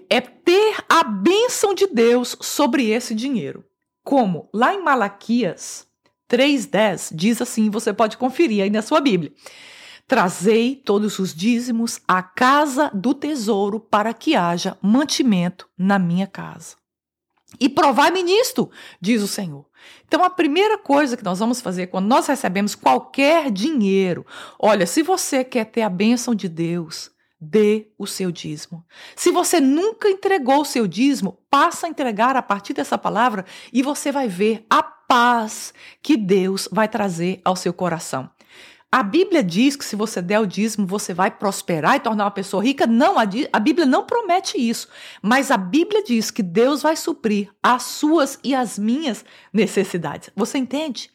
é 0.09 0.21
ter 0.21 0.83
a 0.89 1.03
bênção 1.03 1.73
de 1.73 1.87
Deus 1.87 2.37
sobre 2.41 2.89
esse 2.89 3.15
dinheiro. 3.15 3.63
Como 4.03 4.49
lá 4.53 4.73
em 4.73 4.83
Malaquias 4.83 5.87
3:10 6.29 7.11
diz 7.15 7.41
assim, 7.41 7.69
você 7.69 7.93
pode 7.93 8.17
conferir 8.17 8.63
aí 8.63 8.69
na 8.69 8.81
sua 8.81 8.99
Bíblia. 8.99 9.31
Trazei 10.07 10.75
todos 10.75 11.17
os 11.17 11.33
dízimos 11.33 12.01
à 12.07 12.21
casa 12.21 12.91
do 12.93 13.13
tesouro 13.13 13.79
para 13.79 14.13
que 14.13 14.35
haja 14.35 14.77
mantimento 14.81 15.67
na 15.77 15.97
minha 15.97 16.27
casa. 16.27 16.75
E 17.59 17.69
provai-me 17.69 18.23
nisto, 18.23 18.69
diz 18.99 19.21
o 19.21 19.27
Senhor. 19.27 19.65
Então, 20.07 20.23
a 20.23 20.29
primeira 20.29 20.77
coisa 20.77 21.17
que 21.17 21.23
nós 21.23 21.39
vamos 21.39 21.61
fazer 21.61 21.87
quando 21.87 22.07
nós 22.07 22.27
recebemos 22.27 22.75
qualquer 22.75 23.51
dinheiro, 23.51 24.25
olha, 24.59 24.85
se 24.85 25.01
você 25.01 25.43
quer 25.43 25.65
ter 25.65 25.81
a 25.81 25.89
bênção 25.89 26.33
de 26.33 26.47
Deus, 26.47 27.11
dê 27.39 27.87
o 27.97 28.07
seu 28.07 28.31
dízimo. 28.31 28.85
Se 29.15 29.31
você 29.31 29.59
nunca 29.59 30.09
entregou 30.09 30.61
o 30.61 30.65
seu 30.65 30.87
dízimo, 30.87 31.37
passa 31.49 31.85
a 31.85 31.89
entregar 31.89 32.35
a 32.35 32.41
partir 32.41 32.73
dessa 32.73 32.97
palavra 32.97 33.45
e 33.71 33.81
você 33.81 34.11
vai 34.11 34.27
ver 34.27 34.65
a 34.69 34.81
paz 34.81 35.73
que 36.01 36.15
Deus 36.15 36.69
vai 36.71 36.87
trazer 36.87 37.41
ao 37.43 37.55
seu 37.55 37.73
coração. 37.73 38.29
A 38.93 39.01
Bíblia 39.01 39.43
diz 39.43 39.75
que 39.75 39.83
se 39.83 39.95
você 39.95 40.21
der 40.21 40.39
o 40.39 40.45
dízimo, 40.45 40.85
você 40.85 41.15
vai 41.15 41.31
prosperar 41.31 41.95
e 41.95 41.99
tornar 41.99 42.25
uma 42.25 42.29
pessoa 42.29 42.63
rica. 42.63 42.85
Não, 42.85 43.17
a, 43.17 43.23
a, 43.51 43.59
Bíblia 43.59 43.87
não 43.87 44.05
promete 44.05 44.55
isso. 44.55 44.87
Mas 45.19 45.49
a 45.49 45.57
Bíblia 45.57 46.03
diz 46.03 46.29
que 46.29 46.43
Deus 46.43 46.83
vai 46.83 46.95
suprir 46.95 47.49
as 47.63 47.81
suas 47.81 48.37
e 48.43 48.53
as 48.53 48.77
minhas 48.77 49.25
necessidades. 49.51 50.29
Você 50.35 50.59
entende? 50.59 51.09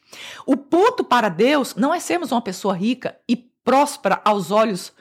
O 0.45 0.57
ponto 0.57 1.05
para 1.05 1.29
Deus 1.29 1.77
não 1.77 1.95
é 1.95 2.01
sermos 2.01 2.33
uma 2.33 2.43
pessoa 2.43 2.75
rica 2.75 3.17
e 3.29 3.37
próspera 3.37 4.21
aos 4.25 4.51
olhos 4.51 4.93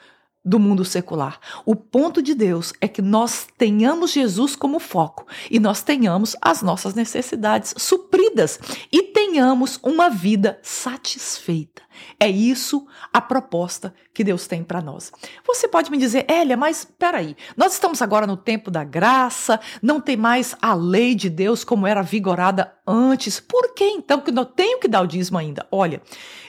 do 0.44 0.58
mundo 0.58 0.84
secular. 0.84 1.38
O 1.66 1.74
ponto 1.74 2.22
de 2.22 2.34
Deus 2.34 2.72
é 2.80 2.88
que 2.88 3.02
nós 3.02 3.46
tenhamos 3.58 4.12
Jesus 4.12 4.56
como 4.56 4.78
foco 4.78 5.26
e 5.50 5.58
nós 5.58 5.82
tenhamos 5.82 6.36
as 6.40 6.62
nossas 6.62 6.94
necessidades 6.94 7.74
supridas 7.76 8.58
e 8.90 9.02
tenhamos 9.02 9.78
uma 9.82 10.08
vida 10.08 10.58
satisfeita. 10.62 11.82
É 12.18 12.28
isso 12.28 12.86
a 13.12 13.20
proposta 13.20 13.94
que 14.14 14.24
Deus 14.24 14.46
tem 14.46 14.62
para 14.62 14.80
nós. 14.80 15.12
Você 15.46 15.68
pode 15.68 15.90
me 15.90 15.98
dizer, 15.98 16.26
Elia, 16.30 16.56
mas 16.56 16.84
peraí, 16.84 17.36
nós 17.56 17.72
estamos 17.72 18.00
agora 18.00 18.26
no 18.26 18.36
tempo 18.36 18.70
da 18.70 18.84
graça, 18.84 19.60
não 19.82 20.00
tem 20.00 20.16
mais 20.16 20.54
a 20.62 20.74
lei 20.74 21.14
de 21.14 21.28
Deus 21.28 21.64
como 21.64 21.86
era 21.86 22.02
vigorada 22.02 22.72
antes. 22.88 23.38
Por 23.38 23.74
que 23.74 23.84
então 23.84 24.20
que 24.20 24.30
eu 24.30 24.44
tenho 24.44 24.80
que 24.80 24.88
dar 24.88 25.02
o 25.02 25.06
dízimo 25.06 25.36
ainda? 25.36 25.66
Olha, 25.70 26.00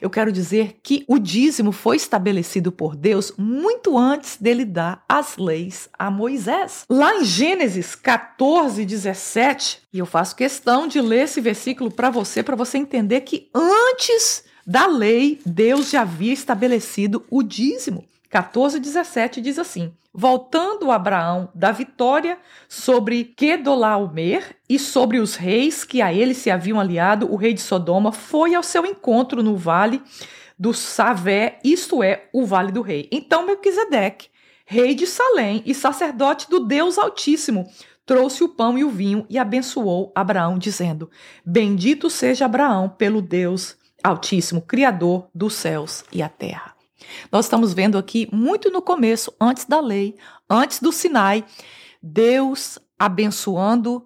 eu 0.02 0.10
quero 0.10 0.32
dizer 0.32 0.80
que 0.82 1.04
o 1.08 1.20
dízimo 1.20 1.72
foi 1.74 1.98
estabelecido 1.98 2.72
por 2.72 2.96
Deus 2.96 3.34
muito 3.38 3.98
antes 3.98 4.38
dele 4.38 4.64
dar 4.64 5.04
as 5.08 5.38
leis 5.38 5.90
a 5.98 6.10
Moisés. 6.10 6.86
Lá 6.90 7.16
em 7.16 7.26
Gênesis 7.26 7.94
14, 7.94 8.86
17, 8.86 9.82
e 9.92 10.00
eu 10.00 10.06
faço 10.06 10.36
questão 10.36 10.88
de 10.88 11.02
ler 11.02 11.26
esse 11.26 11.42
versículo 11.42 11.92
para 11.92 12.10
você, 12.10 12.42
para 12.42 12.56
você 12.56 12.78
entender 12.78 13.22
que 13.22 13.50
antes 13.54 14.44
da 14.66 14.86
lei, 14.86 15.40
Deus 15.46 15.90
já 15.90 16.02
havia 16.02 16.32
estabelecido 16.32 17.26
o 17.30 17.44
dízimo. 17.44 18.06
14, 18.30 18.80
17 18.80 19.42
diz 19.42 19.58
assim: 19.58 19.92
Voltando 20.22 20.92
Abraão 20.92 21.48
da 21.56 21.72
vitória 21.72 22.38
sobre 22.68 23.24
Kedolaomer 23.24 24.58
e 24.68 24.78
sobre 24.78 25.18
os 25.18 25.36
reis 25.36 25.86
que 25.86 26.02
a 26.02 26.12
ele 26.12 26.34
se 26.34 26.52
haviam 26.52 26.78
aliado, 26.78 27.32
o 27.32 27.38
rei 27.38 27.54
de 27.54 27.62
Sodoma 27.62 28.12
foi 28.12 28.54
ao 28.54 28.62
seu 28.62 28.86
encontro 28.86 29.42
no 29.42 29.56
vale 29.56 30.02
do 30.60 30.74
Savé, 30.74 31.58
isto 31.64 32.04
é, 32.04 32.28
o 32.34 32.46
vale 32.46 32.70
do 32.70 32.82
rei. 32.82 33.08
Então 33.14 33.46
Melquisedeque, 33.46 34.28
rei 34.66 34.94
de 34.94 35.08
Salém 35.08 35.64
e 35.66 35.74
sacerdote 35.74 36.50
do 36.50 36.60
Deus 36.60 36.98
Altíssimo, 36.98 37.66
trouxe 38.06 38.44
o 38.44 38.50
pão 38.50 38.78
e 38.78 38.84
o 38.84 38.90
vinho 38.90 39.26
e 39.30 39.38
abençoou 39.38 40.12
Abraão, 40.14 40.58
dizendo: 40.58 41.10
Bendito 41.46 42.10
seja 42.10 42.44
Abraão 42.44 42.90
pelo 42.90 43.22
Deus 43.22 43.78
Altíssimo, 44.04 44.62
Criador 44.62 45.30
dos 45.34 45.54
céus 45.54 46.04
e 46.12 46.22
a 46.22 46.28
terra. 46.28 46.78
Nós 47.32 47.46
estamos 47.46 47.74
vendo 47.74 47.98
aqui, 47.98 48.28
muito 48.32 48.70
no 48.70 48.82
começo, 48.82 49.34
antes 49.40 49.66
da 49.66 49.80
lei, 49.80 50.16
antes 50.50 50.80
do 50.80 50.92
Sinai, 50.92 51.46
Deus 52.02 52.80
abençoando 52.98 54.06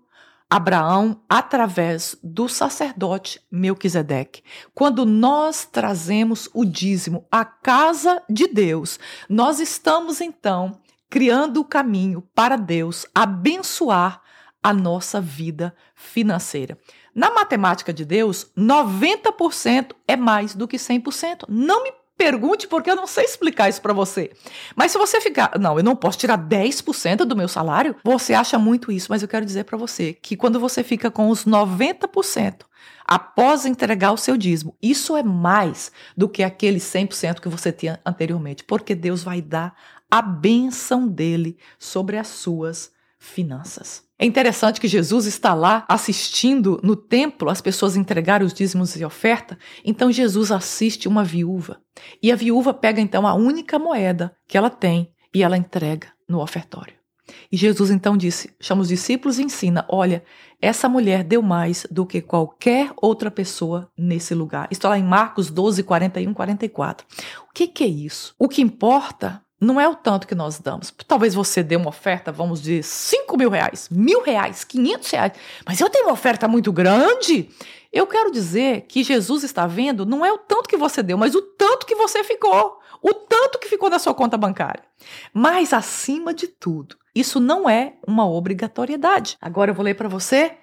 Abraão 0.49 1.19
através 1.27 2.15
do 2.23 2.47
sacerdote 2.47 3.41
Melquisedeque. 3.51 4.43
Quando 4.73 5.03
nós 5.03 5.65
trazemos 5.65 6.47
o 6.53 6.63
dízimo 6.63 7.25
à 7.31 7.43
casa 7.43 8.21
de 8.29 8.47
Deus, 8.47 8.99
nós 9.27 9.59
estamos 9.59 10.21
então 10.21 10.79
criando 11.09 11.59
o 11.59 11.65
caminho 11.65 12.21
para 12.35 12.55
Deus 12.55 13.05
abençoar 13.15 14.21
a 14.61 14.73
nossa 14.73 15.19
vida 15.19 15.75
financeira. 15.95 16.77
Na 17.13 17.31
matemática 17.31 17.91
de 17.93 18.05
Deus, 18.05 18.51
90% 18.57 19.93
é 20.07 20.15
mais 20.15 20.55
do 20.55 20.67
que 20.67 20.77
100%. 20.77 21.45
Não 21.49 21.83
me 21.83 21.91
pergunte 22.17 22.67
porque 22.67 22.89
eu 22.89 22.95
não 22.95 23.07
sei 23.07 23.25
explicar 23.25 23.69
isso 23.69 23.81
para 23.81 23.93
você. 23.93 24.31
Mas 24.75 24.91
se 24.91 24.97
você 24.97 25.19
ficar, 25.19 25.57
não, 25.59 25.77
eu 25.77 25.83
não 25.83 25.95
posso 25.95 26.17
tirar 26.17 26.37
10% 26.37 27.25
do 27.25 27.35
meu 27.35 27.47
salário, 27.47 27.95
você 28.03 28.33
acha 28.33 28.57
muito 28.57 28.91
isso, 28.91 29.07
mas 29.09 29.21
eu 29.21 29.27
quero 29.27 29.45
dizer 29.45 29.65
para 29.65 29.77
você 29.77 30.13
que 30.13 30.35
quando 30.35 30.59
você 30.59 30.83
fica 30.83 31.11
com 31.11 31.29
os 31.29 31.45
90% 31.45 32.61
após 33.05 33.65
entregar 33.65 34.11
o 34.11 34.17
seu 34.17 34.37
dízimo, 34.37 34.75
isso 34.81 35.15
é 35.17 35.23
mais 35.23 35.91
do 36.15 36.29
que 36.29 36.43
aquele 36.43 36.79
100% 36.79 37.39
que 37.39 37.49
você 37.49 37.71
tinha 37.71 37.99
anteriormente, 38.05 38.63
porque 38.63 38.95
Deus 38.95 39.23
vai 39.23 39.41
dar 39.41 39.75
a 40.09 40.21
benção 40.21 41.07
dele 41.07 41.57
sobre 41.79 42.17
as 42.17 42.27
suas 42.27 42.92
finanças. 43.23 44.03
É 44.19 44.25
interessante 44.25 44.81
que 44.81 44.87
Jesus 44.87 45.25
está 45.25 45.53
lá 45.53 45.85
assistindo 45.87 46.79
no 46.83 46.95
templo 46.95 47.49
as 47.49 47.61
pessoas 47.61 47.95
entregarem 47.95 48.45
os 48.45 48.53
dízimos 48.53 48.95
e 48.95 49.05
oferta. 49.05 49.57
Então 49.83 50.11
Jesus 50.11 50.51
assiste 50.51 51.07
uma 51.07 51.23
viúva. 51.23 51.81
E 52.21 52.31
a 52.31 52.35
viúva 52.35 52.73
pega 52.73 52.99
então 52.99 53.25
a 53.25 53.33
única 53.33 53.79
moeda 53.79 54.35
que 54.47 54.57
ela 54.57 54.69
tem 54.69 55.11
e 55.33 55.41
ela 55.41 55.57
entrega 55.57 56.09
no 56.27 56.41
ofertório. 56.41 56.93
E 57.51 57.55
Jesus 57.55 57.89
então 57.89 58.17
disse, 58.17 58.53
chama 58.59 58.81
os 58.81 58.89
discípulos 58.89 59.39
e 59.39 59.43
ensina: 59.43 59.85
olha, 59.87 60.23
essa 60.61 60.89
mulher 60.89 61.23
deu 61.23 61.41
mais 61.41 61.87
do 61.89 62.05
que 62.05 62.21
qualquer 62.21 62.91
outra 63.01 63.31
pessoa 63.31 63.89
nesse 63.97 64.35
lugar. 64.35 64.67
Está 64.69 64.89
lá 64.89 64.99
em 64.99 65.03
Marcos 65.03 65.49
12, 65.49 65.83
41, 65.83 66.33
44. 66.33 67.05
O 67.49 67.53
que, 67.53 67.67
que 67.67 67.83
é 67.83 67.87
isso? 67.87 68.35
O 68.37 68.49
que 68.49 68.61
importa 68.61 69.42
não 69.63 69.79
é 69.79 69.87
o 69.87 69.95
tanto 69.95 70.27
que 70.27 70.35
nós 70.35 70.59
damos. 70.59 70.93
Talvez 71.07 71.33
você 71.33 71.63
dê 71.63 71.75
uma 71.75 71.89
oferta, 71.89 72.31
vamos 72.31 72.61
dizer, 72.61 72.83
5 72.83 73.37
mil 73.37 73.49
reais, 73.49 73.87
mil 73.89 74.21
reais, 74.21 74.63
500 74.63 75.09
reais, 75.11 75.31
mas 75.65 75.79
eu 75.79 75.89
tenho 75.89 76.05
uma 76.05 76.13
oferta 76.13 76.47
muito 76.47 76.71
grande. 76.71 77.49
Eu 77.91 78.05
quero 78.07 78.31
dizer 78.31 78.81
que 78.87 79.03
Jesus 79.03 79.43
está 79.43 79.67
vendo 79.67 80.05
não 80.05 80.25
é 80.25 80.31
o 80.31 80.37
tanto 80.37 80.67
que 80.67 80.77
você 80.77 81.01
deu, 81.01 81.17
mas 81.17 81.35
o 81.35 81.41
tanto 81.41 81.85
que 81.85 81.95
você 81.95 82.23
ficou, 82.23 82.79
o 83.01 83.13
tanto 83.13 83.59
que 83.59 83.67
ficou 83.67 83.89
na 83.89 83.99
sua 83.99 84.13
conta 84.13 84.37
bancária. 84.37 84.83
Mas, 85.33 85.73
acima 85.73 86.33
de 86.33 86.47
tudo, 86.47 86.95
isso 87.13 87.39
não 87.39 87.69
é 87.69 87.93
uma 88.07 88.27
obrigatoriedade. 88.27 89.37
Agora 89.41 89.71
eu 89.71 89.75
vou 89.75 89.85
ler 89.85 89.95
para 89.95 90.09
você 90.09 90.57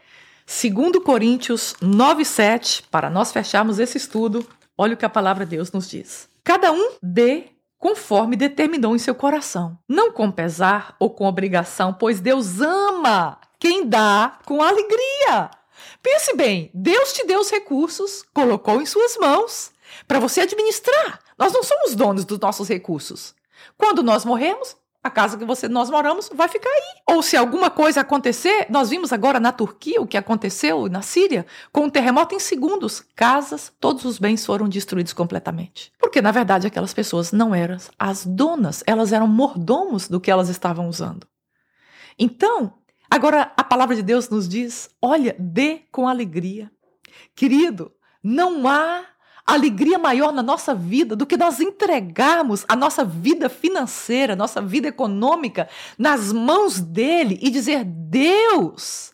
2 0.46 1.04
Coríntios 1.04 1.76
9, 1.80 2.24
7, 2.24 2.82
para 2.90 3.08
nós 3.08 3.30
fecharmos 3.30 3.78
esse 3.78 3.96
estudo. 3.96 4.44
Olha 4.76 4.94
o 4.94 4.96
que 4.96 5.04
a 5.04 5.10
palavra 5.10 5.44
de 5.44 5.56
Deus 5.56 5.70
nos 5.70 5.88
diz. 5.88 6.28
Cada 6.42 6.72
um 6.72 6.94
dê 7.00 7.44
conforme 7.80 8.36
determinou 8.36 8.94
em 8.94 8.98
seu 8.98 9.14
coração, 9.14 9.76
não 9.88 10.12
com 10.12 10.30
pesar 10.30 10.94
ou 11.00 11.08
com 11.10 11.24
obrigação, 11.26 11.94
pois 11.94 12.20
Deus 12.20 12.60
ama 12.60 13.40
quem 13.58 13.88
dá 13.88 14.38
com 14.44 14.62
alegria. 14.62 15.50
Pense 16.02 16.36
bem, 16.36 16.70
Deus 16.74 17.14
te 17.14 17.26
deu 17.26 17.40
os 17.40 17.50
recursos, 17.50 18.22
colocou 18.34 18.82
em 18.82 18.86
suas 18.86 19.16
mãos 19.16 19.72
para 20.06 20.20
você 20.20 20.42
administrar. 20.42 21.20
Nós 21.38 21.54
não 21.54 21.62
somos 21.62 21.94
donos 21.94 22.26
dos 22.26 22.38
nossos 22.38 22.68
recursos. 22.68 23.34
Quando 23.78 24.02
nós 24.02 24.26
morremos, 24.26 24.76
a 25.02 25.10
casa 25.10 25.38
que 25.38 25.44
você 25.44 25.68
nós 25.68 25.88
moramos 25.88 26.30
vai 26.34 26.48
ficar 26.48 26.68
aí. 26.68 27.14
Ou 27.14 27.22
se 27.22 27.36
alguma 27.36 27.70
coisa 27.70 28.02
acontecer, 28.02 28.66
nós 28.68 28.90
vimos 28.90 29.12
agora 29.12 29.40
na 29.40 29.50
Turquia 29.50 30.00
o 30.00 30.06
que 30.06 30.16
aconteceu 30.16 30.88
na 30.88 31.02
Síria, 31.02 31.46
com 31.72 31.84
um 31.84 31.90
terremoto 31.90 32.34
em 32.34 32.38
segundos, 32.38 33.02
casas, 33.16 33.72
todos 33.80 34.04
os 34.04 34.18
bens 34.18 34.44
foram 34.44 34.68
destruídos 34.68 35.12
completamente. 35.12 35.92
Porque 35.98 36.20
na 36.20 36.30
verdade 36.30 36.66
aquelas 36.66 36.92
pessoas 36.92 37.32
não 37.32 37.54
eram 37.54 37.76
as 37.98 38.26
donas, 38.26 38.84
elas 38.86 39.12
eram 39.12 39.26
mordomos 39.26 40.08
do 40.08 40.20
que 40.20 40.30
elas 40.30 40.48
estavam 40.48 40.88
usando. 40.88 41.26
Então, 42.18 42.74
agora 43.10 43.52
a 43.56 43.64
palavra 43.64 43.96
de 43.96 44.02
Deus 44.02 44.28
nos 44.28 44.48
diz: 44.48 44.90
olha, 45.00 45.34
dê 45.38 45.82
com 45.90 46.06
alegria. 46.06 46.70
Querido, 47.34 47.92
não 48.22 48.68
há 48.68 49.04
alegria 49.46 49.98
maior 49.98 50.32
na 50.32 50.42
nossa 50.42 50.74
vida 50.74 51.16
do 51.16 51.26
que 51.26 51.36
nós 51.36 51.60
entregarmos 51.60 52.64
a 52.68 52.76
nossa 52.76 53.04
vida 53.04 53.48
financeira, 53.48 54.36
nossa 54.36 54.60
vida 54.60 54.88
econômica 54.88 55.68
nas 55.98 56.32
mãos 56.32 56.80
dele 56.80 57.38
e 57.42 57.50
dizer: 57.50 57.84
Deus, 57.84 59.12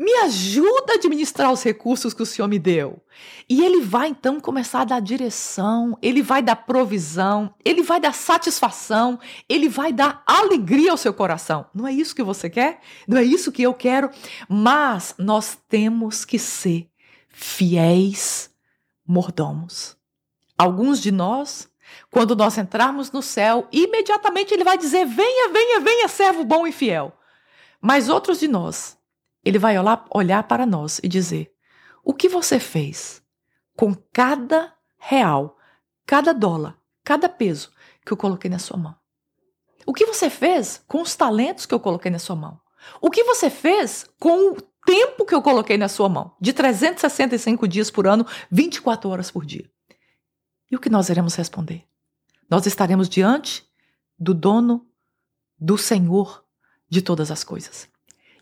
me 0.00 0.12
ajuda 0.14 0.94
a 0.94 0.96
administrar 0.96 1.52
os 1.52 1.62
recursos 1.62 2.14
que 2.14 2.22
o 2.22 2.26
Senhor 2.26 2.48
me 2.48 2.58
deu. 2.58 3.02
E 3.46 3.62
ele 3.62 3.82
vai 3.82 4.08
então 4.08 4.40
começar 4.40 4.80
a 4.80 4.84
dar 4.84 5.00
direção, 5.00 5.98
ele 6.00 6.22
vai 6.22 6.42
dar 6.42 6.56
provisão, 6.56 7.52
ele 7.62 7.82
vai 7.82 8.00
dar 8.00 8.14
satisfação, 8.14 9.20
ele 9.46 9.68
vai 9.68 9.92
dar 9.92 10.22
alegria 10.26 10.92
ao 10.92 10.96
seu 10.96 11.12
coração. 11.12 11.66
Não 11.74 11.86
é 11.86 11.92
isso 11.92 12.14
que 12.14 12.22
você 12.22 12.48
quer? 12.48 12.80
Não 13.06 13.18
é 13.18 13.22
isso 13.22 13.52
que 13.52 13.62
eu 13.62 13.74
quero? 13.74 14.08
Mas 14.48 15.14
nós 15.18 15.58
temos 15.68 16.24
que 16.24 16.38
ser 16.38 16.88
fiéis 17.28 18.49
mordomos. 19.10 19.96
Alguns 20.56 21.00
de 21.00 21.10
nós, 21.10 21.68
quando 22.10 22.36
nós 22.36 22.56
entrarmos 22.56 23.10
no 23.10 23.20
céu, 23.20 23.66
imediatamente 23.72 24.54
ele 24.54 24.64
vai 24.64 24.78
dizer: 24.78 25.04
Venha, 25.04 25.52
venha, 25.52 25.80
venha, 25.80 26.08
servo 26.08 26.44
bom 26.44 26.66
e 26.66 26.72
fiel. 26.72 27.12
Mas 27.80 28.08
outros 28.08 28.38
de 28.38 28.46
nós, 28.46 28.96
ele 29.44 29.58
vai 29.58 29.74
olhar, 30.10 30.42
para 30.44 30.64
nós 30.64 31.00
e 31.02 31.08
dizer: 31.08 31.52
O 32.04 32.14
que 32.14 32.28
você 32.28 32.60
fez 32.60 33.22
com 33.76 33.94
cada 34.12 34.72
real, 34.98 35.56
cada 36.06 36.32
dólar, 36.32 36.78
cada 37.02 37.28
peso 37.28 37.72
que 38.04 38.12
eu 38.12 38.16
coloquei 38.16 38.50
na 38.50 38.58
sua 38.58 38.76
mão? 38.76 38.94
O 39.86 39.92
que 39.92 40.06
você 40.06 40.30
fez 40.30 40.84
com 40.86 41.00
os 41.00 41.16
talentos 41.16 41.66
que 41.66 41.74
eu 41.74 41.80
coloquei 41.80 42.10
na 42.10 42.18
sua 42.18 42.36
mão? 42.36 42.60
O 43.00 43.10
que 43.10 43.24
você 43.24 43.50
fez 43.50 44.06
com 44.20 44.52
o 44.52 44.56
tempo 44.84 45.24
que 45.24 45.34
eu 45.34 45.42
coloquei 45.42 45.76
na 45.76 45.88
sua 45.88 46.08
mão? 46.08 46.34
De 46.40 46.52
365 46.52 47.66
dias 47.68 47.90
por 47.90 48.06
ano, 48.06 48.26
24 48.50 49.08
horas 49.08 49.30
por 49.30 49.44
dia. 49.44 49.70
E 50.70 50.76
o 50.76 50.78
que 50.78 50.90
nós 50.90 51.08
iremos 51.08 51.34
responder? 51.34 51.84
Nós 52.48 52.66
estaremos 52.66 53.08
diante 53.08 53.64
do 54.18 54.34
dono, 54.34 54.86
do 55.58 55.76
Senhor 55.76 56.44
de 56.88 57.02
todas 57.02 57.30
as 57.30 57.44
coisas. 57.44 57.88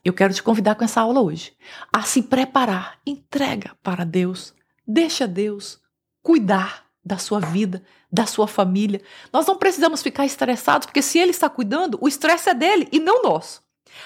Eu 0.04 0.12
quero 0.12 0.32
te 0.32 0.42
convidar 0.42 0.74
com 0.74 0.84
essa 0.84 1.00
aula 1.00 1.20
hoje 1.20 1.54
a 1.92 2.02
se 2.02 2.22
preparar. 2.22 2.98
Entrega 3.04 3.76
para 3.82 4.04
Deus. 4.04 4.54
Deixa 4.86 5.26
Deus 5.26 5.80
cuidar 6.22 6.86
da 7.04 7.18
sua 7.18 7.40
vida, 7.40 7.82
da 8.10 8.26
sua 8.26 8.46
família. 8.46 9.02
Nós 9.32 9.46
não 9.46 9.58
precisamos 9.58 10.02
ficar 10.02 10.24
estressados, 10.24 10.86
porque 10.86 11.02
se 11.02 11.18
Ele 11.18 11.30
está 11.30 11.48
cuidando, 11.48 11.98
o 12.00 12.08
estresse 12.08 12.50
é 12.50 12.54
dele 12.54 12.88
e 12.92 12.98
não 12.98 13.22
nosso. 13.22 13.62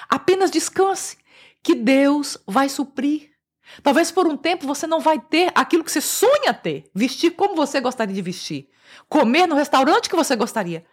Apenas 0.09 0.51
descanse, 0.51 1.17
que 1.63 1.75
Deus 1.75 2.39
vai 2.47 2.69
suprir. 2.69 3.31
Talvez 3.83 4.11
por 4.11 4.27
um 4.27 4.37
tempo 4.37 4.67
você 4.67 4.87
não 4.87 5.01
vai 5.01 5.19
ter 5.19 5.51
aquilo 5.55 5.85
que 5.85 5.93
você 5.93 6.01
sonha 6.01 6.53
ter, 6.53 6.91
vestir 6.95 7.31
como 7.31 7.55
você 7.55 7.81
gostaria 7.81 8.15
de 8.15 8.21
vestir, 8.21 8.69
comer 9.09 9.47
no 9.47 9.55
restaurante 9.55 10.11
que 10.11 10.17
você 10.17 10.37
gostaria. 10.37 10.85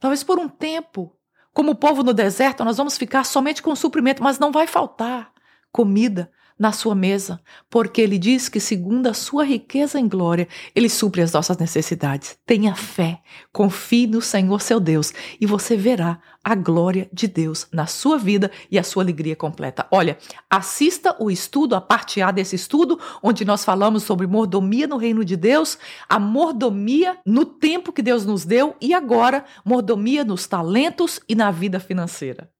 Talvez 0.00 0.24
por 0.24 0.38
um 0.38 0.48
tempo, 0.48 1.14
como 1.52 1.72
o 1.72 1.76
povo 1.76 2.02
no 2.02 2.14
deserto, 2.14 2.64
nós 2.64 2.76
vamos 2.76 2.96
ficar 2.96 3.24
somente 3.24 3.62
com 3.62 3.74
suprimento, 3.76 4.22
mas 4.22 4.38
não 4.38 4.50
vai 4.50 4.66
faltar 4.66 5.32
comida, 5.70 6.30
na 6.58 6.72
sua 6.72 6.94
mesa, 6.94 7.40
porque 7.70 8.00
ele 8.00 8.18
diz 8.18 8.48
que, 8.48 8.58
segundo 8.58 9.06
a 9.06 9.14
sua 9.14 9.44
riqueza 9.44 10.00
em 10.00 10.08
glória, 10.08 10.48
ele 10.74 10.88
supre 10.88 11.22
as 11.22 11.32
nossas 11.32 11.56
necessidades. 11.56 12.36
Tenha 12.44 12.74
fé, 12.74 13.20
confie 13.52 14.06
no 14.06 14.20
Senhor 14.20 14.60
seu 14.60 14.80
Deus 14.80 15.12
e 15.40 15.46
você 15.46 15.76
verá 15.76 16.18
a 16.42 16.54
glória 16.54 17.08
de 17.12 17.28
Deus 17.28 17.66
na 17.72 17.86
sua 17.86 18.16
vida 18.18 18.50
e 18.70 18.78
a 18.78 18.82
sua 18.82 19.02
alegria 19.02 19.36
completa. 19.36 19.86
Olha, 19.90 20.18
assista 20.48 21.14
o 21.20 21.30
estudo, 21.30 21.76
a 21.76 21.80
parte 21.80 22.20
A 22.22 22.30
desse 22.30 22.56
estudo, 22.56 22.98
onde 23.22 23.44
nós 23.44 23.64
falamos 23.64 24.02
sobre 24.02 24.26
mordomia 24.26 24.86
no 24.86 24.96
reino 24.96 25.24
de 25.24 25.36
Deus, 25.36 25.78
a 26.08 26.18
mordomia 26.18 27.18
no 27.24 27.44
tempo 27.44 27.92
que 27.92 28.02
Deus 28.02 28.24
nos 28.24 28.44
deu 28.44 28.74
e 28.80 28.94
agora 28.94 29.44
mordomia 29.64 30.24
nos 30.24 30.46
talentos 30.46 31.20
e 31.28 31.34
na 31.34 31.50
vida 31.50 31.78
financeira. 31.78 32.50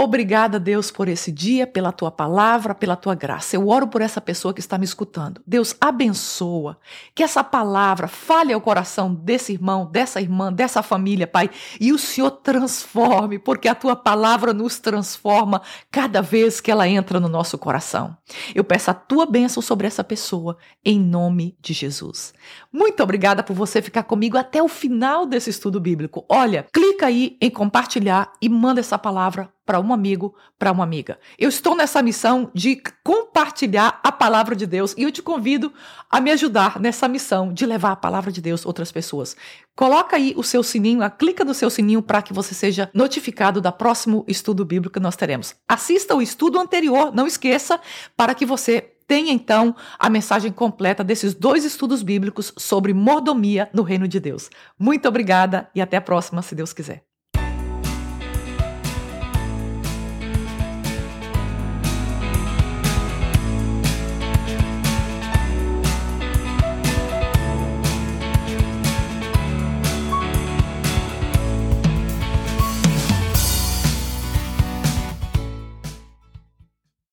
Obrigada, 0.00 0.60
Deus, 0.60 0.92
por 0.92 1.08
esse 1.08 1.32
dia, 1.32 1.66
pela 1.66 1.90
tua 1.90 2.08
palavra, 2.08 2.72
pela 2.72 2.94
tua 2.94 3.16
graça. 3.16 3.56
Eu 3.56 3.66
oro 3.66 3.88
por 3.88 4.00
essa 4.00 4.20
pessoa 4.20 4.54
que 4.54 4.60
está 4.60 4.78
me 4.78 4.84
escutando. 4.84 5.42
Deus, 5.44 5.74
abençoa. 5.80 6.78
Que 7.16 7.24
essa 7.24 7.42
palavra 7.42 8.06
fale 8.06 8.52
ao 8.52 8.60
coração 8.60 9.12
desse 9.12 9.54
irmão, 9.54 9.86
dessa 9.90 10.20
irmã, 10.20 10.52
dessa 10.52 10.84
família, 10.84 11.26
Pai. 11.26 11.50
E 11.80 11.92
o 11.92 11.98
Senhor 11.98 12.30
transforme, 12.30 13.40
porque 13.40 13.66
a 13.66 13.74
tua 13.74 13.96
palavra 13.96 14.54
nos 14.54 14.78
transforma 14.78 15.62
cada 15.90 16.22
vez 16.22 16.60
que 16.60 16.70
ela 16.70 16.86
entra 16.86 17.18
no 17.18 17.28
nosso 17.28 17.58
coração. 17.58 18.16
Eu 18.54 18.62
peço 18.62 18.92
a 18.92 18.94
tua 18.94 19.26
bênção 19.26 19.60
sobre 19.60 19.88
essa 19.88 20.04
pessoa, 20.04 20.58
em 20.84 21.00
nome 21.00 21.58
de 21.60 21.72
Jesus. 21.72 22.32
Muito 22.72 23.02
obrigada 23.02 23.42
por 23.42 23.54
você 23.54 23.82
ficar 23.82 24.04
comigo 24.04 24.38
até 24.38 24.62
o 24.62 24.68
final 24.68 25.26
desse 25.26 25.50
estudo 25.50 25.80
bíblico. 25.80 26.24
Olha, 26.28 26.68
clica 26.72 27.06
aí 27.06 27.36
em 27.40 27.50
compartilhar 27.50 28.32
e 28.40 28.48
manda 28.48 28.78
essa 28.78 28.96
palavra 28.96 29.52
para 29.68 29.78
um 29.78 29.92
amigo, 29.92 30.34
para 30.58 30.72
uma 30.72 30.82
amiga. 30.82 31.18
Eu 31.38 31.50
estou 31.50 31.76
nessa 31.76 32.02
missão 32.02 32.50
de 32.54 32.82
compartilhar 33.04 34.00
a 34.02 34.10
palavra 34.10 34.56
de 34.56 34.66
Deus 34.66 34.94
e 34.96 35.02
eu 35.02 35.12
te 35.12 35.20
convido 35.20 35.70
a 36.10 36.22
me 36.22 36.30
ajudar 36.30 36.80
nessa 36.80 37.06
missão 37.06 37.52
de 37.52 37.66
levar 37.66 37.92
a 37.92 37.96
palavra 37.96 38.32
de 38.32 38.40
Deus 38.40 38.64
a 38.64 38.68
outras 38.70 38.90
pessoas. 38.90 39.36
Coloca 39.76 40.16
aí 40.16 40.32
o 40.38 40.42
seu 40.42 40.62
sininho, 40.62 41.00
clica 41.10 41.44
no 41.44 41.52
seu 41.52 41.68
sininho 41.68 42.00
para 42.00 42.22
que 42.22 42.32
você 42.32 42.54
seja 42.54 42.90
notificado 42.94 43.60
da 43.60 43.70
próximo 43.70 44.24
estudo 44.26 44.64
bíblico 44.64 44.94
que 44.94 45.00
nós 45.00 45.16
teremos. 45.16 45.54
Assista 45.68 46.14
o 46.14 46.22
estudo 46.22 46.58
anterior, 46.58 47.14
não 47.14 47.26
esqueça, 47.26 47.78
para 48.16 48.34
que 48.34 48.46
você 48.46 48.94
tenha 49.06 49.30
então 49.30 49.76
a 49.98 50.08
mensagem 50.08 50.50
completa 50.50 51.04
desses 51.04 51.34
dois 51.34 51.62
estudos 51.66 52.02
bíblicos 52.02 52.54
sobre 52.56 52.94
mordomia 52.94 53.68
no 53.74 53.82
reino 53.82 54.08
de 54.08 54.18
Deus. 54.18 54.48
Muito 54.78 55.06
obrigada 55.06 55.68
e 55.74 55.82
até 55.82 55.98
a 55.98 56.00
próxima, 56.00 56.40
se 56.40 56.54
Deus 56.54 56.72
quiser. 56.72 57.07